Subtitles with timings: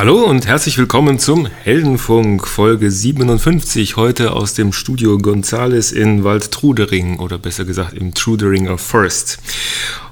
[0.00, 7.18] Hallo und herzlich willkommen zum Heldenfunk Folge 57, heute aus dem Studio Gonzales in Waldtrudering
[7.18, 9.40] oder besser gesagt im Truderinger Forest.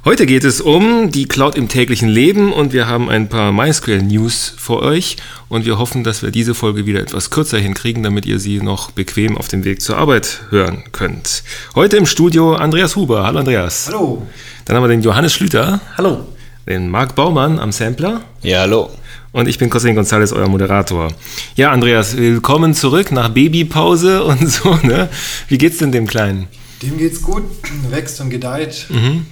[0.05, 4.03] Heute geht es um die Cloud im täglichen Leben und wir haben ein paar MySQL
[4.03, 5.17] News für euch
[5.49, 8.91] und wir hoffen, dass wir diese Folge wieder etwas kürzer hinkriegen, damit ihr sie noch
[8.91, 11.43] bequem auf dem Weg zur Arbeit hören könnt.
[11.75, 13.23] Heute im Studio Andreas Huber.
[13.23, 13.87] Hallo Andreas.
[13.89, 14.27] Hallo.
[14.67, 15.81] Dann haben wir den Johannes Schlüter.
[15.97, 16.27] Hallo.
[16.67, 18.21] Den Marc Baumann am Sampler.
[18.43, 18.91] Ja, hallo.
[19.31, 21.13] Und ich bin Costin González, euer Moderator.
[21.55, 25.11] Ja, Andreas, willkommen zurück nach Babypause und so, ne?
[25.49, 26.49] Wie geht's denn dem Kleinen?
[26.83, 27.43] Dem geht's gut,
[27.91, 28.87] wächst und gedeiht.
[28.89, 29.27] Mhm.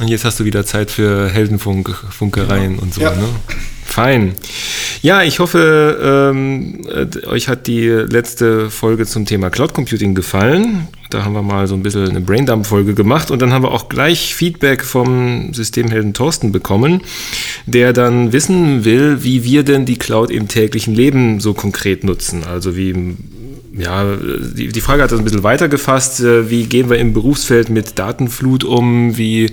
[0.00, 2.82] Und jetzt hast du wieder Zeit für Heldenfunk, Funkereien genau.
[2.82, 3.10] und so, ja.
[3.14, 3.28] ne?
[3.94, 4.34] Fein.
[5.02, 10.88] Ja, ich hoffe, ähm, äh, euch hat die letzte Folge zum Thema Cloud Computing gefallen.
[11.10, 13.88] Da haben wir mal so ein bisschen eine Braindump-Folge gemacht und dann haben wir auch
[13.88, 17.02] gleich Feedback vom Systemhelden Thorsten bekommen,
[17.66, 22.42] der dann wissen will, wie wir denn die Cloud im täglichen Leben so konkret nutzen.
[22.42, 23.14] Also wie
[23.76, 26.20] ja, die, die Frage hat das ein bisschen weiter gefasst.
[26.20, 29.16] Äh, wie gehen wir im Berufsfeld mit Datenflut um?
[29.16, 29.50] Wie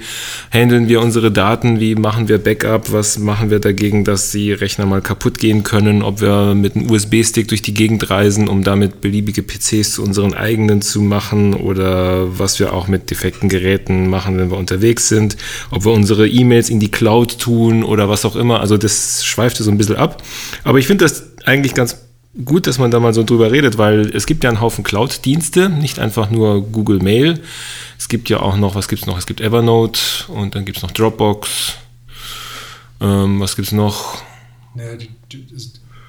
[0.51, 1.79] handeln wir unsere Daten?
[1.79, 2.91] Wie machen wir Backup?
[2.91, 6.03] Was machen wir dagegen, dass die Rechner mal kaputt gehen können?
[6.03, 10.35] Ob wir mit einem USB-Stick durch die Gegend reisen, um damit beliebige PCs zu unseren
[10.35, 11.55] eigenen zu machen?
[11.55, 15.35] Oder was wir auch mit defekten Geräten machen, wenn wir unterwegs sind?
[15.71, 18.59] Ob wir unsere E-Mails in die Cloud tun oder was auch immer.
[18.59, 20.21] Also das schweifte so ein bisschen ab.
[20.63, 21.97] Aber ich finde das eigentlich ganz
[22.45, 25.69] gut, dass man da mal so drüber redet, weil es gibt ja einen Haufen Cloud-Dienste,
[25.69, 27.41] nicht einfach nur Google Mail.
[27.97, 29.17] Es gibt ja auch noch, was gibt es noch?
[29.17, 31.75] Es gibt Evernote und dann gibt es noch Dropbox.
[33.01, 34.21] Ähm, was gibt es noch?
[34.75, 35.45] Ja, die, die,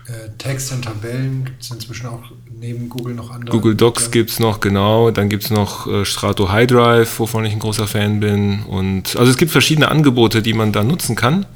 [0.07, 2.23] äh, Text und Tabellen gibt es inzwischen auch
[2.61, 3.57] neben Google noch andere.
[3.57, 5.11] Google Docs gibt es noch, genau.
[5.11, 8.63] Dann gibt es noch äh, Strato High Drive, wovon ich ein großer Fan bin.
[8.64, 11.46] Und also es gibt verschiedene Angebote, die man da nutzen kann.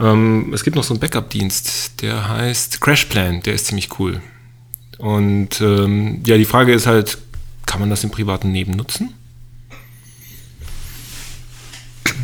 [0.00, 4.20] Ähm, es gibt noch so einen Backup-Dienst, der heißt CrashPlan, der ist ziemlich cool.
[4.98, 7.18] Und ähm, ja, die Frage ist halt,
[7.66, 9.14] kann man das im privaten Leben nutzen?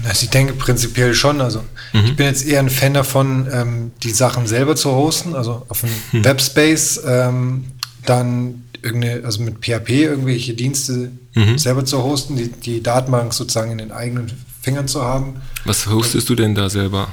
[0.05, 1.41] Also ich denke prinzipiell schon.
[1.41, 1.61] Also
[1.93, 2.05] mhm.
[2.05, 5.85] ich bin jetzt eher ein Fan davon, ähm, die Sachen selber zu hosten, also auf
[5.85, 6.25] einem mhm.
[6.25, 7.65] Webspace, ähm,
[8.07, 11.59] dann irgendeine, also mit PHP irgendwelche Dienste mhm.
[11.59, 14.31] selber zu hosten, die, die Datenbank sozusagen in den eigenen
[14.63, 15.37] Fingern zu haben.
[15.65, 17.09] Was hostest Und, du denn da selber?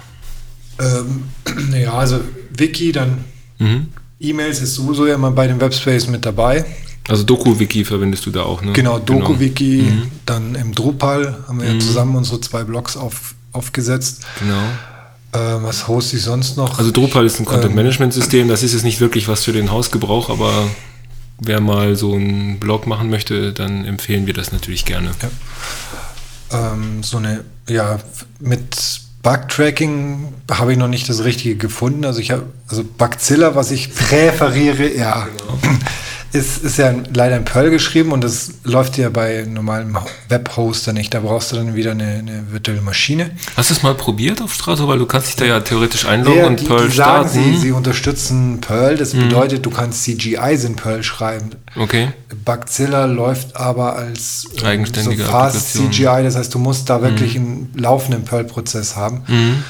[0.79, 1.23] Ähm,
[1.71, 2.19] naja, also
[2.55, 3.19] Wiki, dann
[3.59, 3.87] mhm.
[4.19, 6.65] E-Mails ist sowieso ja immer bei dem Webspace mit dabei.
[7.07, 8.73] Also DokuWiki verwendest du da auch, ne?
[8.73, 9.19] Genau, genau.
[9.19, 9.91] DokuWiki, genau.
[9.91, 10.11] mhm.
[10.25, 11.75] dann im Drupal haben wir mhm.
[11.75, 14.25] ja zusammen unsere zwei Blogs auf, aufgesetzt.
[14.39, 14.61] Genau.
[15.31, 16.77] Äh, was hoste ich sonst noch?
[16.79, 20.51] Also Drupal ist ein Content-Management-System, das ist jetzt nicht wirklich was für den Hausgebrauch, aber
[21.39, 25.11] wer mal so einen Blog machen möchte, dann empfehlen wir das natürlich gerne.
[25.21, 26.73] Ja.
[26.73, 27.99] Ähm, so eine, ja,
[28.39, 32.05] mit Bug-Tracking habe ich noch nicht das Richtige gefunden.
[32.05, 35.27] Also ich habe, also Bugzilla, was ich präferiere, ja.
[35.37, 35.59] Genau
[36.33, 39.97] ist, ist ja leider in Perl geschrieben und das läuft ja bei normalem
[40.29, 41.13] Webhoster nicht.
[41.13, 43.31] Da brauchst du dann wieder eine, eine virtuelle Maschine.
[43.55, 44.87] Hast du es mal probiert auf Strato?
[44.87, 47.29] Weil du kannst dich da ja theoretisch einloggen ja, und die, Perl die starten.
[47.29, 48.97] Sagen, sie, sie unterstützen Perl.
[48.97, 49.29] Das mhm.
[49.29, 51.51] bedeutet, du kannst CGIs in Perl schreiben.
[51.75, 52.09] Okay.
[52.43, 56.23] Bugzilla läuft aber als ähm, eigenständige so fast CGI.
[56.23, 57.45] Das heißt, du musst da wirklich mhm.
[57.45, 59.23] einen laufenden Perl-Prozess haben.
[59.27, 59.63] Mhm.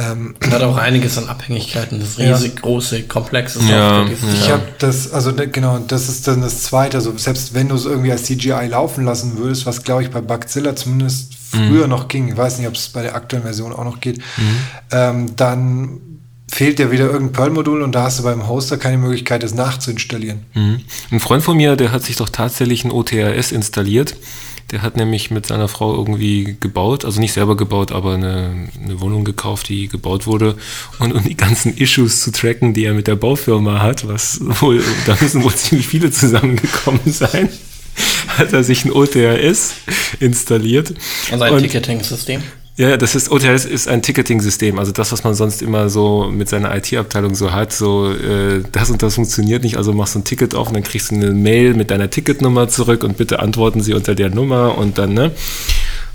[0.00, 2.60] Ähm, hat auch einiges an Abhängigkeiten, das riesig ja.
[2.62, 3.76] große, komplexe Software.
[3.76, 4.52] Ja, ich ja.
[4.52, 6.96] habe das, also ne, genau, das ist dann das Zweite.
[6.96, 10.20] Also selbst wenn du es irgendwie als CGI laufen lassen würdest, was glaube ich bei
[10.20, 11.90] Bugzilla zumindest früher mhm.
[11.90, 14.56] noch ging, ich weiß nicht, ob es bei der aktuellen Version auch noch geht, mhm.
[14.92, 16.00] ähm, dann
[16.48, 20.46] fehlt dir wieder irgendein Perl-Modul und da hast du beim Hoster keine Möglichkeit, das nachzuinstallieren.
[20.54, 20.80] Mhm.
[21.10, 24.16] Ein Freund von mir, der hat sich doch tatsächlich ein OTRS installiert
[24.70, 29.00] der hat nämlich mit seiner Frau irgendwie gebaut, also nicht selber gebaut, aber eine, eine
[29.00, 30.56] Wohnung gekauft, die gebaut wurde.
[30.98, 34.82] Und um die ganzen Issues zu tracken, die er mit der Baufirma hat, was wohl,
[35.06, 37.48] da müssen wohl ziemlich viele zusammengekommen sein,
[38.28, 39.74] hat er sich ein OTRS
[40.20, 40.94] installiert.
[41.30, 42.42] Also ein Ticketing-System?
[42.76, 46.48] Ja, das ist OTLS ist ein Ticketing-System, also das, was man sonst immer so mit
[46.48, 50.24] seiner IT-Abteilung so hat, so äh, das und das funktioniert nicht, also machst du ein
[50.24, 53.82] Ticket auf und dann kriegst du eine Mail mit deiner Ticketnummer zurück und bitte antworten
[53.82, 55.32] Sie unter der Nummer und dann, ne?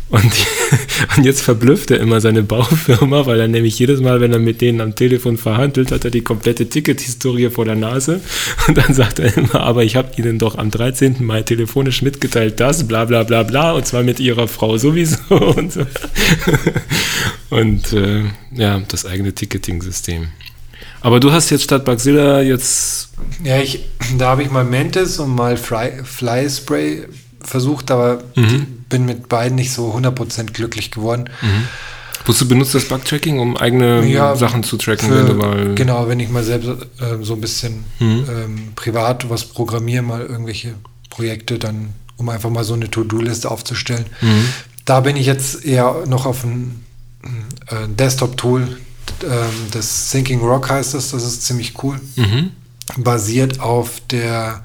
[0.10, 0.32] Und,
[1.18, 4.62] und jetzt verblüfft er immer seine Baufirma, weil er nämlich jedes Mal, wenn er mit
[4.62, 8.22] denen am Telefon verhandelt, hat er die komplette Tickethistorie vor der Nase.
[8.68, 11.26] Und dann sagt er immer, aber ich habe Ihnen doch am 13.
[11.26, 15.74] Mai telefonisch mitgeteilt, das, bla bla bla bla, und zwar mit Ihrer Frau sowieso und
[15.74, 15.86] so.
[17.50, 20.28] Und äh, ja, das eigene Ticketing-System.
[21.02, 23.10] Aber du hast jetzt statt Baxilla jetzt.
[23.44, 23.86] Ja, ich,
[24.18, 26.50] da habe ich mal Mentes und mal Fly, Fly
[27.42, 28.85] versucht, aber mhm.
[28.96, 31.30] Bin mit beiden nicht so 100% glücklich geworden.
[31.42, 31.68] Mhm.
[32.26, 35.76] Wozu benutzt das Bug-Tracking, um eigene ja, Sachen zu tracken, für, wenn du mal.
[35.76, 38.26] Genau, wenn ich mal selbst äh, so ein bisschen mhm.
[38.30, 40.76] ähm, privat was programmiere, mal irgendwelche
[41.10, 44.06] Projekte, dann, um einfach mal so eine To-Do-Liste aufzustellen.
[44.22, 44.46] Mhm.
[44.86, 46.86] Da bin ich jetzt eher noch auf ein
[47.68, 48.78] äh, Desktop-Tool,
[49.24, 52.00] ähm, das Thinking Rock heißt das, das ist ziemlich cool.
[52.16, 52.52] Mhm.
[52.96, 54.64] Basiert auf der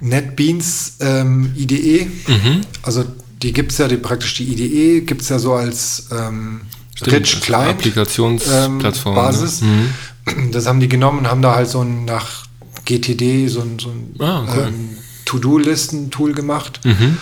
[0.00, 2.06] NetBeans ähm, IDE.
[2.26, 2.60] Mhm.
[2.82, 3.04] Also
[3.42, 6.62] die gibt es ja, die, praktisch die IDE gibt es ja so als ähm,
[7.04, 9.16] Rich Client Applikationsplattform.
[9.16, 9.62] Ähm, Basis.
[9.62, 9.68] Ne?
[9.68, 10.52] Mhm.
[10.52, 12.46] Das haben die genommen und haben da halt so ein nach
[12.84, 14.64] GTD so ein, so ein ah, cool.
[14.68, 14.88] ähm,
[15.24, 16.80] To-Do-Listen-Tool gemacht.
[16.84, 17.18] Mhm.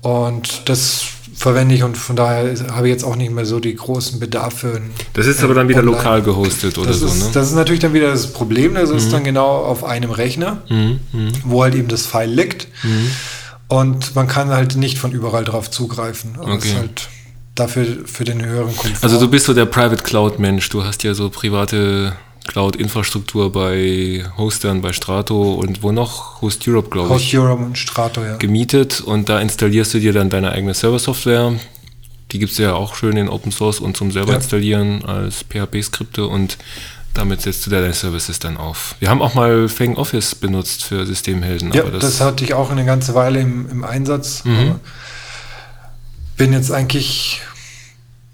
[0.00, 1.04] Und das
[1.36, 4.80] verwende ich und von daher habe ich jetzt auch nicht mehr so die großen Bedarfe.
[5.12, 5.96] Das ist aber dann wieder online.
[5.96, 7.30] lokal gehostet oder das so, ist, ne?
[7.34, 8.96] Das ist natürlich dann wieder das Problem, das mhm.
[8.96, 11.00] ist dann genau auf einem Rechner, mhm.
[11.12, 11.32] mhm.
[11.44, 12.68] wo halt eben das File liegt.
[13.68, 16.36] Und man kann halt nicht von überall drauf zugreifen.
[16.38, 16.68] Aber okay.
[16.68, 17.08] ist halt
[17.54, 19.02] dafür für den höheren Komfort.
[19.02, 20.68] Also du bist so der Private Cloud Mensch.
[20.68, 22.16] Du hast ja so private
[22.46, 26.40] Cloud-Infrastruktur bei Hostern, bei Strato und wo noch?
[26.42, 27.14] Host Europe, glaube ich.
[27.14, 28.36] Host Europe und Strato, ja.
[28.36, 31.54] Gemietet und da installierst du dir dann deine eigene Server-Software.
[32.32, 34.36] Die gibt es ja auch schön in Open Source und zum selber ja.
[34.36, 36.56] installieren als PHP-Skripte und
[37.14, 38.94] damit setzt du deine Services dann auf.
[38.98, 41.72] Wir haben auch mal Fang Office benutzt für Systemhelden.
[41.72, 44.44] Ja, das, das, hatte ich auch eine ganze Weile im, im Einsatz.
[44.44, 44.80] Mhm.
[46.36, 47.40] bin jetzt eigentlich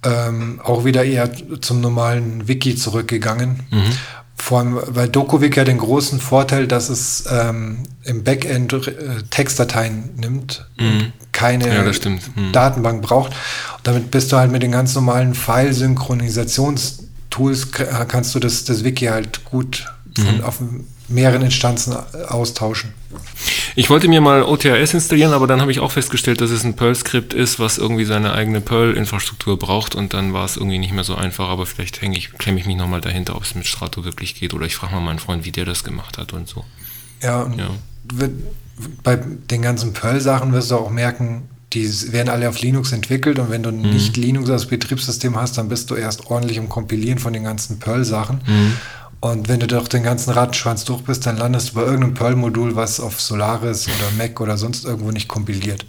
[0.02, 1.30] ähm, auch wieder eher
[1.60, 3.60] zum normalen Wiki zurückgegangen.
[3.70, 3.92] Mhm.
[4.36, 10.16] Vor allem, weil DokuWiki hat den großen Vorteil, dass es ähm, im Backend äh, Textdateien
[10.16, 11.12] nimmt mhm.
[11.30, 12.52] keine ja, mhm.
[12.52, 13.30] Datenbank braucht.
[13.30, 18.84] Und damit bist du halt mit den ganz normalen File-Synchronisations- Tools kannst du das, das
[18.84, 20.44] Wiki halt gut von, mhm.
[20.44, 20.61] auf
[21.08, 21.94] mehreren Instanzen
[22.29, 22.93] austauschen.
[23.75, 26.75] Ich wollte mir mal OTRS installieren, aber dann habe ich auch festgestellt, dass es ein
[26.75, 31.05] Perl-Skript ist, was irgendwie seine eigene Perl-Infrastruktur braucht und dann war es irgendwie nicht mehr
[31.05, 34.05] so einfach, aber vielleicht hänge ich, klemme ich mich nochmal dahinter, ob es mit Strato
[34.05, 36.64] wirklich geht oder ich frage mal meinen Freund, wie der das gemacht hat und so.
[37.23, 38.29] Ja, ja.
[39.02, 43.50] bei den ganzen Perl-Sachen wirst du auch merken, die werden alle auf Linux entwickelt und
[43.50, 43.90] wenn du mhm.
[43.90, 47.78] nicht Linux als Betriebssystem hast, dann bist du erst ordentlich im Kompilieren von den ganzen
[47.78, 48.40] Perl-Sachen.
[48.46, 48.76] Mhm.
[49.20, 52.74] Und wenn du doch den ganzen Rattenschwanz durch bist, dann landest du bei irgendeinem Perl-Modul,
[52.74, 55.86] was auf Solaris oder Mac oder sonst irgendwo nicht kompiliert.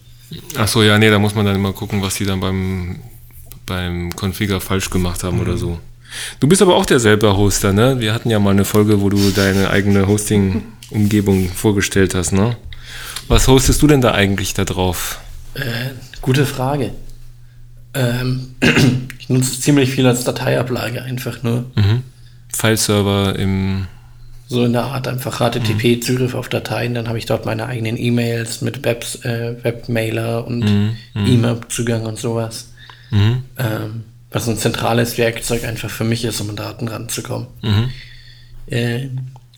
[0.56, 2.98] Ach so, ja, nee, da muss man dann immer gucken, was die dann beim,
[3.66, 5.42] beim Configure falsch gemacht haben mhm.
[5.42, 5.80] oder so.
[6.40, 8.00] Du bist aber auch derselbe Hoster, ne?
[8.00, 12.56] Wir hatten ja mal eine Folge, wo du deine eigene Hosting-Umgebung vorgestellt hast, ne?
[13.28, 15.20] Was hostest du denn da eigentlich da drauf?
[15.56, 15.92] Äh,
[16.22, 16.92] gute Frage.
[17.94, 18.56] Ähm,
[19.20, 21.66] ich nutze ziemlich viel als Dateiablage einfach nur.
[21.76, 22.04] Mhm.
[22.50, 23.88] File-Server im.
[24.48, 26.40] So in der Art einfach HTTP-Zugriff mhm.
[26.40, 26.94] auf Dateien.
[26.94, 30.96] Dann habe ich dort meine eigenen E-Mails mit Webs, äh, Webmailer und mhm.
[31.14, 31.26] mhm.
[31.26, 32.70] E-Mail-Zugang und sowas.
[33.10, 33.44] Mhm.
[33.58, 37.48] Ähm, was ein zentrales Werkzeug einfach für mich ist, um an Daten ranzukommen.
[37.62, 37.90] Mhm.
[38.68, 39.10] Äh,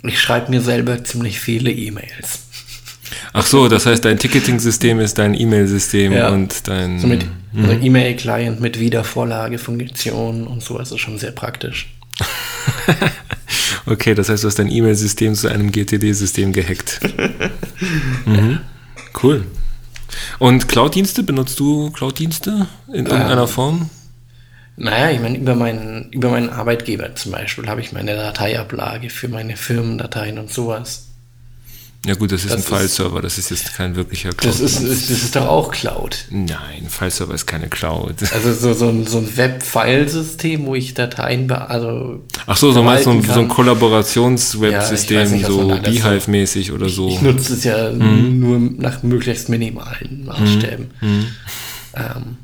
[0.04, 2.45] ich schreibe mir selber ziemlich viele E-Mails.
[3.34, 6.30] Ach so, das heißt, dein Ticketing-System ist dein E-Mail-System ja.
[6.30, 7.00] und dein.
[7.00, 7.26] So mit
[7.58, 11.94] also E-Mail-Client mit Wiedervorlagefunktion und so, also schon sehr praktisch.
[13.86, 17.00] okay, das heißt, du hast dein E-Mail-System zu einem GTD-System gehackt.
[18.26, 18.60] mhm.
[19.22, 19.46] Cool.
[20.40, 23.90] Und Cloud-Dienste, benutzt du Cloud-Dienste in irgendeiner ähm, Form?
[24.78, 29.30] Naja, ich meine, über meinen, über meinen Arbeitgeber zum Beispiel habe ich meine Dateiablage für
[29.30, 31.05] meine Firmendateien und sowas.
[32.06, 34.54] Ja gut, das ist das ein File-Server, das ist jetzt kein wirklicher Cloud.
[34.54, 36.26] Das ist, das ist doch auch Cloud.
[36.30, 38.16] Nein, File-Server ist keine Cloud.
[38.36, 43.06] Also so, so ein, so ein Web-File-System, wo ich Dateien also Ach so, so meinst
[43.06, 47.10] du so ein Kollaborations-Web-System, ja, so Beehive-mäßig oder so.
[47.10, 48.40] Ich, nutze es ja hm.
[48.40, 50.92] nur nach möglichst minimalen Maßstäben.
[51.00, 51.10] Hm.
[51.10, 51.28] Hm.
[51.96, 52.38] Ähm,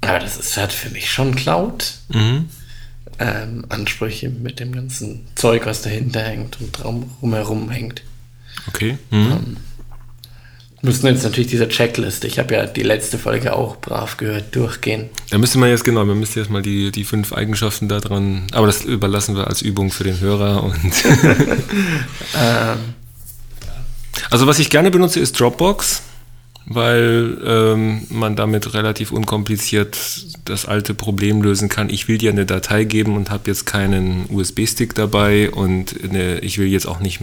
[0.00, 1.94] aber das ist halt für mich schon Cloud.
[2.08, 2.46] Mhm.
[3.18, 8.02] Ähm, Ansprüche mit dem ganzen Zeug, was dahinter hängt und drumherum hängt.
[8.68, 8.98] Okay.
[9.10, 9.32] Mhm.
[9.32, 9.56] Ähm,
[10.82, 15.10] müssen jetzt natürlich diese Checkliste, ich habe ja die letzte Folge auch brav gehört, durchgehen.
[15.30, 18.46] Da müsste man jetzt genau, wir müssen jetzt mal die, die fünf Eigenschaften da dran,
[18.52, 20.62] aber das überlassen wir als Übung für den Hörer.
[20.62, 20.74] Und
[22.34, 22.78] ähm.
[24.30, 26.02] Also was ich gerne benutze ist Dropbox,
[26.66, 29.98] weil ähm, man damit relativ unkompliziert
[30.44, 31.90] das alte Problem lösen kann.
[31.90, 36.58] Ich will dir eine Datei geben und habe jetzt keinen USB-Stick dabei und eine, ich
[36.58, 37.20] will jetzt auch nicht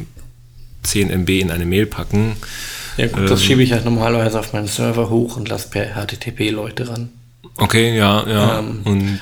[0.87, 2.37] 10 MB in eine Mail packen.
[2.97, 5.95] Ja gut, ähm, das schiebe ich halt normalerweise auf meinen Server hoch und lasse per
[5.95, 7.09] HTTP Leute ran.
[7.57, 8.59] Okay, ja, ja.
[8.59, 9.19] Ähm, und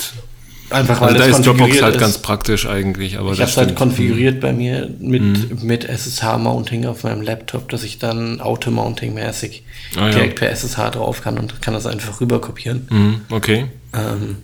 [0.69, 2.01] einfach weil also da ist Dropbox halt ist.
[2.01, 3.17] ganz praktisch eigentlich.
[3.17, 5.59] Aber ich habe es halt konfiguriert bei mir mit, mhm.
[5.61, 9.63] mit SSH-Mounting auf meinem Laptop, dass ich dann Auto-Mounting-mäßig
[9.97, 10.47] ah, direkt ja.
[10.47, 12.87] per SSH drauf kann und kann das einfach rüber kopieren.
[12.89, 13.65] Mhm, okay.
[13.93, 14.37] Ähm,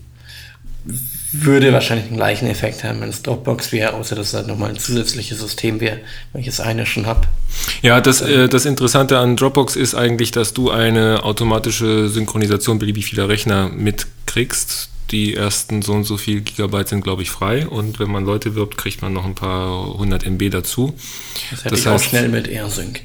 [1.34, 4.70] würde wahrscheinlich den gleichen Effekt haben, wenn es Dropbox wäre, außer dass es halt nochmal
[4.70, 6.00] ein zusätzliches System wäre,
[6.34, 7.28] das eine schon habe.
[7.82, 13.06] Ja, das, äh, das Interessante an Dropbox ist eigentlich, dass du eine automatische Synchronisation beliebig
[13.06, 14.90] vieler Rechner mitkriegst.
[15.12, 18.56] Die ersten so und so viel Gigabyte sind, glaube ich, frei und wenn man Leute
[18.56, 20.94] wirbt, kriegt man noch ein paar hundert MB dazu.
[21.50, 23.02] Das hätte das ich heißt, auch schnell mit AirSync.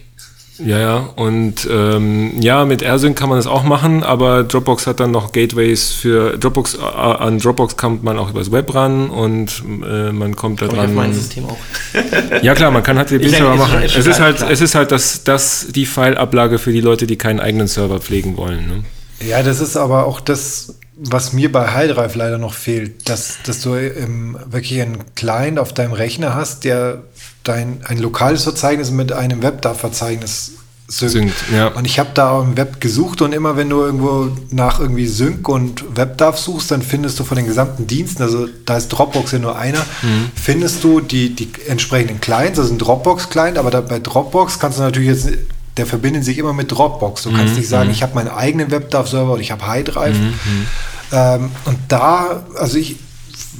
[0.58, 5.00] Ja, ja, und ähm, ja, mit AirSync kann man das auch machen, aber Dropbox hat
[5.00, 9.62] dann noch Gateways für Dropbox, äh, an Dropbox kommt man auch übers Web ran und
[9.84, 10.94] äh, man kommt da dran.
[10.94, 11.58] mein System auch.
[12.42, 13.82] ja klar, man kann HTTP Server machen.
[13.82, 14.50] Ist es ist halt, klar.
[14.50, 18.36] es ist halt das, das die File-Ablage für die Leute, die keinen eigenen Server pflegen
[18.36, 18.66] wollen.
[18.66, 18.84] Ne?
[19.26, 23.60] Ja, das ist aber auch das, was mir bei HiDrive leider noch fehlt, dass, dass
[23.60, 27.02] du ähm, wirklich einen Client auf deinem Rechner hast, der
[27.48, 30.52] dein ein lokales Verzeichnis mit einem WebDAV-Verzeichnis
[30.88, 31.12] synkt.
[31.12, 31.68] synkt ja.
[31.68, 35.48] Und ich habe da im Web gesucht und immer wenn du irgendwo nach irgendwie Sync
[35.48, 39.38] und WebDAV suchst, dann findest du von den gesamten Diensten, also da ist Dropbox ja
[39.38, 40.30] nur einer, mhm.
[40.34, 44.82] findest du die, die entsprechenden Clients, also ein Dropbox-Client, aber da, bei Dropbox kannst du
[44.82, 45.28] natürlich jetzt,
[45.76, 47.24] der verbindet sich immer mit Dropbox.
[47.24, 47.36] Du mhm.
[47.36, 47.94] kannst nicht sagen, mhm.
[47.94, 50.16] ich habe meinen eigenen WebDAV-Server oder ich habe HiDrive.
[50.16, 50.66] Mhm.
[51.12, 52.96] Ähm, und da, also ich,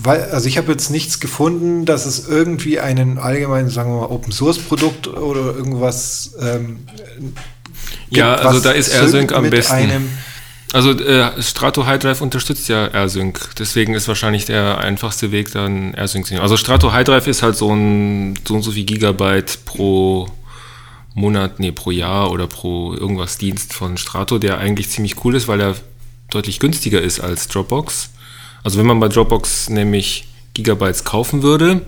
[0.03, 4.07] weil, also ich habe jetzt nichts gefunden, dass es irgendwie einen allgemeinen, sagen wir mal,
[4.07, 6.81] Open Source Produkt oder irgendwas ähm,
[8.07, 10.09] gibt, Ja, also da ist AirSync am besten.
[10.73, 15.95] Also äh, Strato High Drive unterstützt ja AirSync, deswegen ist wahrscheinlich der einfachste Weg dann
[15.95, 16.43] AirSync zu nehmen.
[16.43, 20.29] Also Strato High Drive ist halt so ein so und so viel Gigabyte pro
[21.15, 25.49] Monat, nee, pro Jahr oder pro irgendwas Dienst von Strato, der eigentlich ziemlich cool ist,
[25.49, 25.77] weil er
[26.31, 28.11] deutlich günstiger ist als Dropbox.
[28.67, 31.83] Also wenn man bei Dropbox nämlich Gigabytes kaufen würde,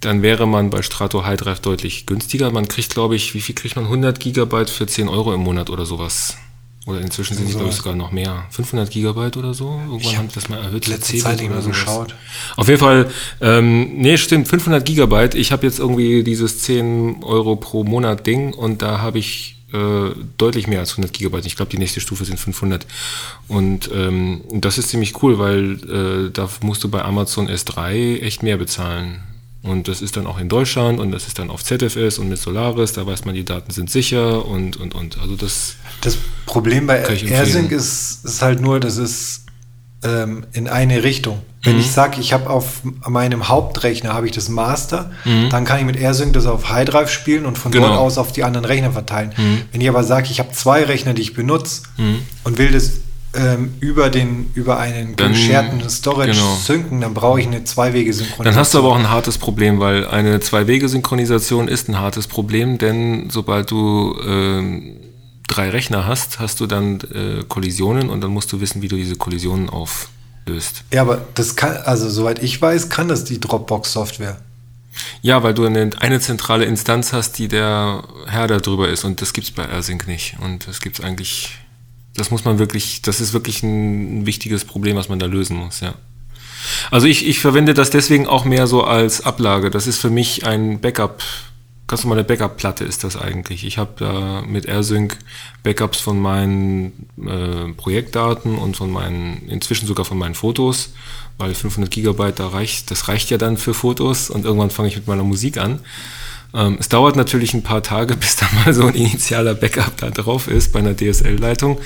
[0.00, 2.50] dann wäre man bei Strato High Drive deutlich günstiger.
[2.50, 3.86] Man kriegt, glaube ich, wie viel kriegt man?
[3.86, 6.36] 100 Gigabyte für 10 Euro im Monat oder sowas.
[6.84, 8.44] Oder inzwischen sind es, glaube ich, sogar noch mehr.
[8.50, 9.80] 500 Gigabyte oder so?
[9.88, 10.86] Irgendwann haben das mal erhöht.
[10.86, 12.14] Letzte Zeit oder so geschaut.
[12.56, 15.34] Auf jeden Fall, ähm, nee, stimmt, 500 Gigabyte.
[15.34, 20.14] Ich habe jetzt irgendwie dieses 10 Euro pro Monat Ding und da habe ich äh,
[20.38, 21.46] deutlich mehr als 100 Gigabyte.
[21.46, 22.86] Ich glaube, die nächste Stufe sind 500.
[23.48, 28.42] Und ähm, das ist ziemlich cool, weil äh, da musst du bei Amazon S3 echt
[28.42, 29.22] mehr bezahlen.
[29.62, 32.38] Und das ist dann auch in Deutschland und das ist dann auf ZFS und mit
[32.38, 35.18] Solaris, da weiß man, die Daten sind sicher und, und, und.
[35.20, 35.76] Also das.
[36.00, 39.41] Das Problem bei AirSync ist, ist halt nur, dass es
[40.04, 41.40] ähm, in eine Richtung.
[41.62, 41.80] Wenn mhm.
[41.80, 45.48] ich sage, ich habe auf meinem Hauptrechner habe ich das Master, mhm.
[45.50, 47.88] dann kann ich mit AirSync das auf High Drive spielen und von genau.
[47.88, 49.32] dort aus auf die anderen Rechner verteilen.
[49.36, 49.62] Mhm.
[49.70, 52.22] Wenn ich aber sage, ich habe zwei Rechner, die ich benutze mhm.
[52.42, 52.92] und will das
[53.34, 56.54] ähm, über, den, über einen gescherten Storage genau.
[56.56, 58.44] synken, dann brauche ich eine Zwei-Wege-Synchronisation.
[58.44, 62.76] Dann hast du aber auch ein hartes Problem, weil eine Zwei-Wege-Synchronisation ist ein hartes Problem,
[62.78, 64.96] denn sobald du ähm,
[65.52, 68.96] drei Rechner hast, hast du dann äh, Kollisionen und dann musst du wissen, wie du
[68.96, 70.84] diese Kollisionen auflöst.
[70.92, 74.38] Ja, aber das kann, also soweit ich weiß, kann das die Dropbox-Software.
[75.22, 79.32] Ja, weil du eine, eine, zentrale Instanz hast, die der Herr darüber ist und das
[79.32, 80.36] gibt es bei AirSync nicht.
[80.40, 81.50] Und das gibt es eigentlich,
[82.14, 85.56] das muss man wirklich, das ist wirklich ein, ein wichtiges Problem, was man da lösen
[85.56, 85.94] muss, ja.
[86.90, 89.70] Also ich, ich verwende das deswegen auch mehr so als Ablage.
[89.70, 91.22] Das ist für mich ein Backup
[91.92, 93.66] ganz normale Backup-Platte ist das eigentlich.
[93.66, 95.14] Ich habe da mit AirSync
[95.62, 100.94] Backups von meinen äh, Projektdaten und von meinen, inzwischen sogar von meinen Fotos,
[101.36, 104.96] weil 500 Gigabyte, da reicht, das reicht ja dann für Fotos und irgendwann fange ich
[104.96, 105.80] mit meiner Musik an.
[106.54, 110.08] Ähm, es dauert natürlich ein paar Tage, bis da mal so ein initialer Backup da
[110.08, 111.78] drauf ist bei einer DSL-Leitung.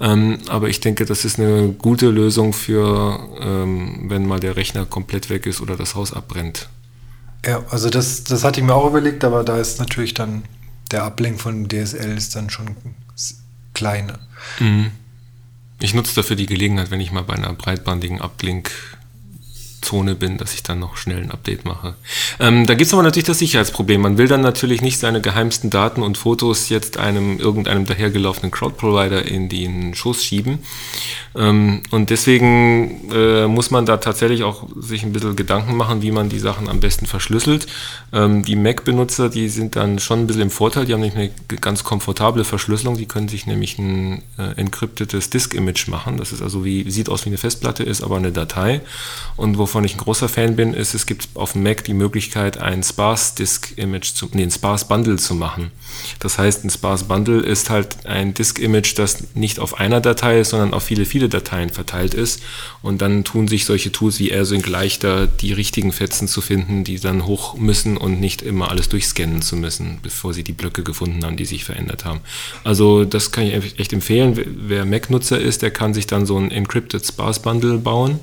[0.00, 4.84] Ähm, aber ich denke, das ist eine gute Lösung für, ähm, wenn mal der Rechner
[4.84, 6.68] komplett weg ist oder das Haus abbrennt.
[7.46, 10.44] Ja, also das, das hatte ich mir auch überlegt, aber da ist natürlich dann
[10.90, 12.76] der Ablink von DSL ist dann schon
[13.72, 14.18] kleiner.
[14.60, 14.90] Mhm.
[15.80, 18.70] Ich nutze dafür die Gelegenheit, wenn ich mal bei einer breitbandigen Uplink
[19.84, 21.94] Zone bin, dass ich dann noch schnell ein Update mache.
[22.40, 24.00] Ähm, da gibt es aber natürlich das Sicherheitsproblem.
[24.00, 29.26] Man will dann natürlich nicht seine geheimsten Daten und Fotos jetzt einem irgendeinem dahergelaufenen Crowd-Provider
[29.26, 30.60] in den Schoß schieben.
[31.36, 36.12] Ähm, und deswegen äh, muss man da tatsächlich auch sich ein bisschen Gedanken machen, wie
[36.12, 37.66] man die Sachen am besten verschlüsselt.
[38.12, 40.86] Ähm, die Mac-Benutzer, die sind dann schon ein bisschen im Vorteil.
[40.86, 42.96] Die haben nämlich eine ganz komfortable Verschlüsselung.
[42.96, 46.18] Die können sich nämlich ein äh, encryptetes Disk-Image machen.
[46.18, 48.80] Das ist also wie, sieht aus wie eine Festplatte, ist aber eine Datei.
[49.36, 52.58] Und wovon ich ein großer Fan bin, ist, es gibt auf dem Mac die Möglichkeit,
[52.58, 55.72] ein Sparse Disk Image zu, nee, ein Sparse Bundle zu machen.
[56.20, 60.40] Das heißt, ein Sparse Bundle ist halt ein Disk Image, das nicht auf einer Datei
[60.40, 62.42] ist, sondern auf viele, viele Dateien verteilt ist.
[62.82, 66.98] Und dann tun sich solche Tools wie AirSync leichter, die richtigen Fetzen zu finden, die
[66.98, 71.24] dann hoch müssen und nicht immer alles durchscannen zu müssen, bevor sie die Blöcke gefunden
[71.24, 72.20] haben, die sich verändert haben.
[72.62, 74.38] Also das kann ich echt empfehlen.
[74.66, 78.20] Wer Mac-Nutzer ist, der kann sich dann so ein Encrypted Sparse Bundle bauen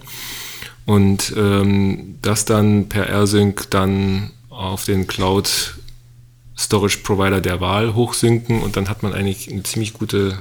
[0.86, 5.76] und ähm, das dann per AirSync dann auf den Cloud
[6.58, 10.38] Storage Provider der Wahl hochsynken und dann hat man eigentlich eine ziemlich gute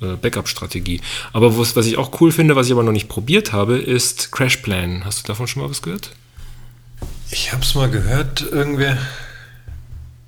[0.00, 1.00] Backup-Strategie.
[1.32, 4.32] Aber was, was ich auch cool finde, was ich aber noch nicht probiert habe, ist
[4.32, 5.04] Crash Plan.
[5.04, 6.10] Hast du davon schon mal was gehört?
[7.30, 8.96] Ich habe es mal gehört, irgendwer,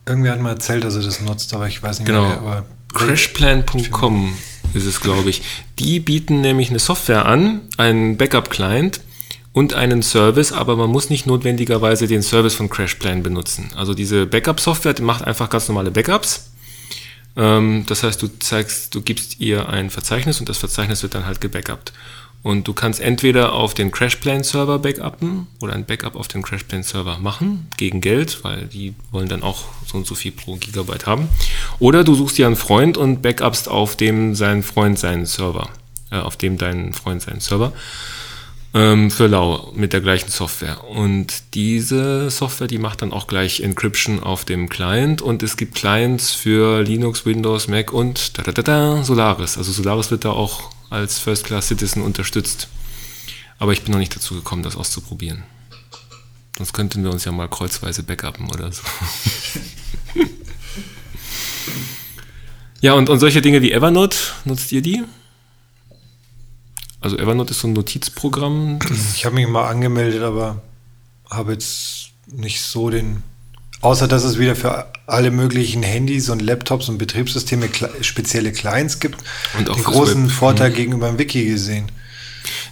[0.06, 2.28] irgendwer hat mal erzählt, dass er das nutzt, aber ich weiß nicht genau.
[2.28, 2.38] mehr.
[2.38, 4.34] Aber Crashplan.com
[4.74, 5.42] ist es, glaube ich.
[5.78, 9.00] Die bieten nämlich eine Software an, einen Backup-Client
[9.52, 13.70] und einen Service, aber man muss nicht notwendigerweise den Service von CrashPlan benutzen.
[13.76, 16.50] Also diese Backup-Software macht einfach ganz normale Backups.
[17.36, 21.26] Ähm, das heißt, du zeigst, du gibst ihr ein Verzeichnis und das Verzeichnis wird dann
[21.26, 21.92] halt gebackupt.
[22.42, 27.66] Und du kannst entweder auf den CrashPlan-Server backuppen oder ein Backup auf den CrashPlan-Server machen,
[27.76, 31.28] gegen Geld, weil die wollen dann auch so und so viel pro Gigabyte haben.
[31.80, 35.68] Oder du suchst dir einen Freund und backupst auf dem sein Freund seinen Server,
[36.12, 37.72] äh, auf dem dein Freund seinen Server
[38.76, 40.84] ähm, für Lau mit der gleichen Software.
[40.84, 45.74] Und diese Software, die macht dann auch gleich Encryption auf dem Client und es gibt
[45.74, 49.56] Clients für Linux, Windows, Mac und da, da, da, da, Solaris.
[49.56, 52.68] Also Solaris wird da auch als First Class Citizen unterstützt.
[53.58, 55.44] Aber ich bin noch nicht dazu gekommen, das auszuprobieren.
[56.58, 58.82] Sonst könnten wir uns ja mal kreuzweise backuppen oder so.
[62.82, 65.02] ja, und, und solche Dinge wie Evernote, nutzt ihr die?
[67.06, 68.80] Also Evernote ist so ein Notizprogramm.
[69.14, 70.60] Ich habe mich mal angemeldet, aber
[71.30, 73.22] habe jetzt nicht so den
[73.80, 77.68] Außer dass es wieder für alle möglichen Handys und Laptops und Betriebssysteme
[78.00, 79.22] spezielle Clients gibt,
[79.56, 80.32] und den großen Web.
[80.32, 80.74] Vorteil mhm.
[80.74, 81.92] gegenüber dem Wiki gesehen.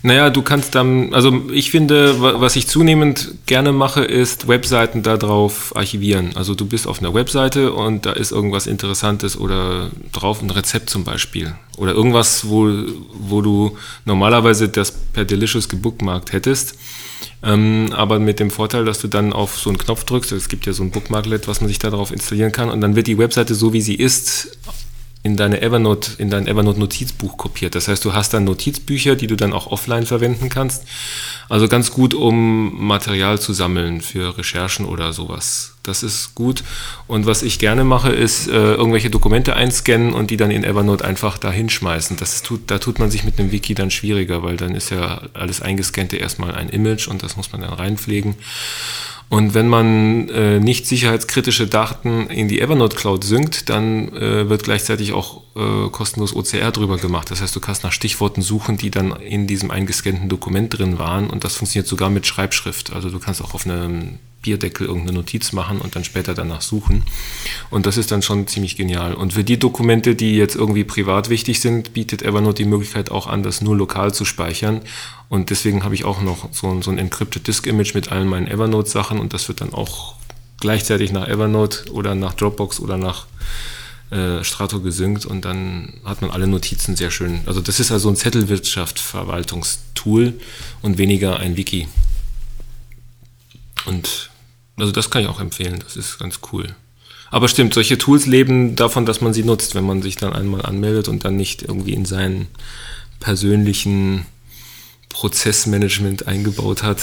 [0.02, 5.74] Naja, du kannst dann, also ich finde, was ich zunehmend gerne mache, ist Webseiten darauf
[5.76, 6.30] archivieren.
[6.34, 10.90] Also du bist auf einer Webseite und da ist irgendwas Interessantes oder drauf ein Rezept
[10.90, 11.54] zum Beispiel.
[11.76, 12.70] Oder irgendwas, wo,
[13.12, 16.76] wo du normalerweise das per Delicious gebookmarkt hättest.
[17.42, 20.66] Ähm, aber mit dem Vorteil, dass du dann auf so einen Knopf drückst, es gibt
[20.66, 23.54] ja so ein Bookmarklet, was man sich darauf installieren kann, und dann wird die Webseite
[23.54, 24.58] so wie sie ist
[25.24, 27.74] in deine Evernote, in dein Evernote Notizbuch kopiert.
[27.74, 30.84] Das heißt, du hast dann Notizbücher, die du dann auch offline verwenden kannst.
[31.48, 35.76] Also ganz gut, um Material zu sammeln für Recherchen oder sowas.
[35.82, 36.62] Das ist gut.
[37.06, 41.04] Und was ich gerne mache, ist äh, irgendwelche Dokumente einscannen und die dann in Evernote
[41.04, 42.18] einfach da hinschmeißen.
[42.18, 45.22] Das tut, da tut man sich mit einem Wiki dann schwieriger, weil dann ist ja
[45.32, 48.34] alles eingescannte erstmal ein Image und das muss man dann reinpflegen.
[49.28, 54.64] Und wenn man äh, nicht sicherheitskritische Daten in die Evernote Cloud synkt, dann äh, wird
[54.64, 57.30] gleichzeitig auch äh, kostenlos OCR drüber gemacht.
[57.30, 61.30] Das heißt, du kannst nach Stichworten suchen, die dann in diesem eingescannten Dokument drin waren.
[61.30, 62.92] Und das funktioniert sogar mit Schreibschrift.
[62.92, 67.02] Also du kannst auch auf einem Bierdeckel irgendeine Notiz machen und dann später danach suchen.
[67.70, 69.14] Und das ist dann schon ziemlich genial.
[69.14, 73.26] Und für die Dokumente, die jetzt irgendwie privat wichtig sind, bietet Evernote die Möglichkeit auch
[73.26, 74.82] an, das nur lokal zu speichern.
[75.28, 78.46] Und deswegen habe ich auch noch so, so ein Encrypted Disk Image mit allen meinen
[78.46, 80.14] Evernote-Sachen und das wird dann auch
[80.60, 83.26] gleichzeitig nach Evernote oder nach Dropbox oder nach
[84.14, 87.40] äh, Strato gesynkt und dann hat man alle Notizen sehr schön.
[87.46, 90.34] Also das ist also ein Zettelwirtschaft-Verwaltungstool
[90.82, 91.88] und weniger ein Wiki.
[93.86, 94.30] Und
[94.76, 96.76] also das kann ich auch empfehlen, das ist ganz cool.
[97.32, 100.62] Aber stimmt, solche Tools leben davon, dass man sie nutzt, wenn man sich dann einmal
[100.62, 102.46] anmeldet und dann nicht irgendwie in seinen
[103.18, 104.26] persönlichen
[105.08, 107.02] Prozessmanagement eingebaut hat.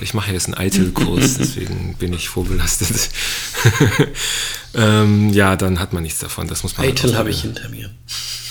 [0.00, 3.10] Ich mache jetzt einen ITIL-Kurs, deswegen bin ich vorbelastet.
[4.74, 6.48] ähm, ja, dann hat man nichts davon.
[6.48, 7.90] Das muss man ITIL halt habe ich hinter mir.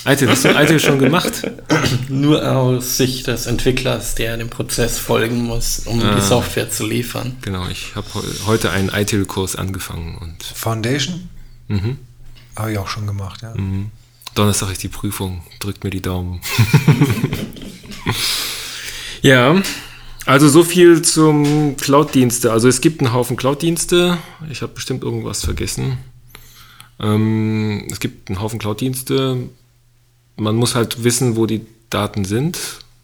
[0.04, 1.42] ITIL, hast du ITIL schon gemacht?
[2.08, 6.86] Nur aus Sicht des Entwicklers, der dem Prozess folgen muss, um ah, die Software zu
[6.86, 7.36] liefern.
[7.42, 8.06] Genau, ich habe
[8.46, 10.18] heute einen ITIL-Kurs angefangen.
[10.18, 11.28] Und Foundation?
[11.68, 11.98] Mhm.
[12.56, 13.54] Habe ich auch schon gemacht, ja.
[13.54, 13.90] Mhm.
[14.34, 15.42] Donnerstag ist die Prüfung.
[15.60, 16.40] Drückt mir die Daumen.
[19.22, 19.60] ja,
[20.24, 22.52] also so viel zum Cloud-Dienste.
[22.52, 24.18] Also es gibt einen Haufen Cloud-Dienste.
[24.50, 25.98] Ich habe bestimmt irgendwas vergessen.
[27.02, 29.48] Ähm, es gibt einen Haufen Cloud-Dienste
[30.36, 32.58] man muss halt wissen, wo die Daten sind.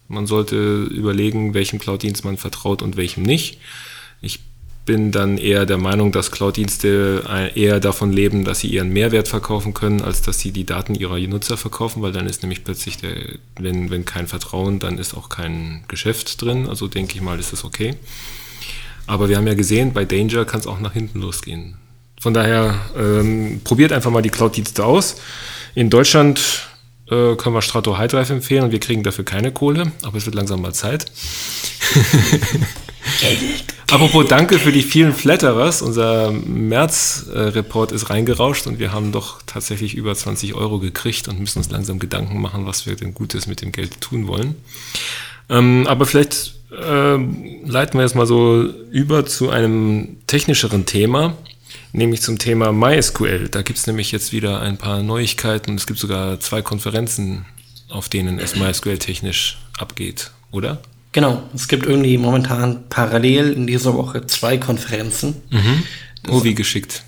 [0.07, 3.59] Man sollte überlegen, welchem Cloud-Dienst man vertraut und welchem nicht.
[4.21, 4.39] Ich
[4.85, 9.75] bin dann eher der Meinung, dass Cloud-Dienste eher davon leben, dass sie ihren Mehrwert verkaufen
[9.75, 13.15] können, als dass sie die Daten ihrer Nutzer verkaufen, weil dann ist nämlich plötzlich, der,
[13.59, 16.67] wenn, wenn kein Vertrauen, dann ist auch kein Geschäft drin.
[16.67, 17.95] Also denke ich mal, ist das okay.
[19.05, 21.75] Aber wir haben ja gesehen, bei Danger kann es auch nach hinten losgehen.
[22.19, 25.15] Von daher ähm, probiert einfach mal die Cloud-Dienste aus.
[25.75, 26.67] In Deutschland
[27.09, 30.25] äh, können wir Strato High Drive empfehlen und wir kriegen dafür keine Kohle, aber es
[30.25, 31.05] wird langsam mal Zeit.
[33.91, 35.81] Apropos danke für die vielen Flatterers.
[35.81, 41.57] Unser März-Report ist reingerauscht und wir haben doch tatsächlich über 20 Euro gekriegt und müssen
[41.57, 44.55] uns langsam Gedanken machen, was wir denn Gutes mit dem Geld tun wollen.
[45.49, 46.53] Ähm, aber vielleicht
[46.85, 51.35] ähm, leiten wir jetzt mal so über zu einem technischeren Thema,
[51.91, 53.49] nämlich zum Thema MySQL.
[53.49, 55.75] Da gibt es nämlich jetzt wieder ein paar Neuigkeiten.
[55.75, 57.45] Es gibt sogar zwei Konferenzen,
[57.89, 60.81] auf denen es MySQL technisch abgeht, oder?
[61.11, 65.35] Genau, es gibt irgendwie momentan parallel in dieser Woche zwei Konferenzen.
[65.49, 65.83] Mhm.
[66.29, 67.03] Oh, wie geschickt.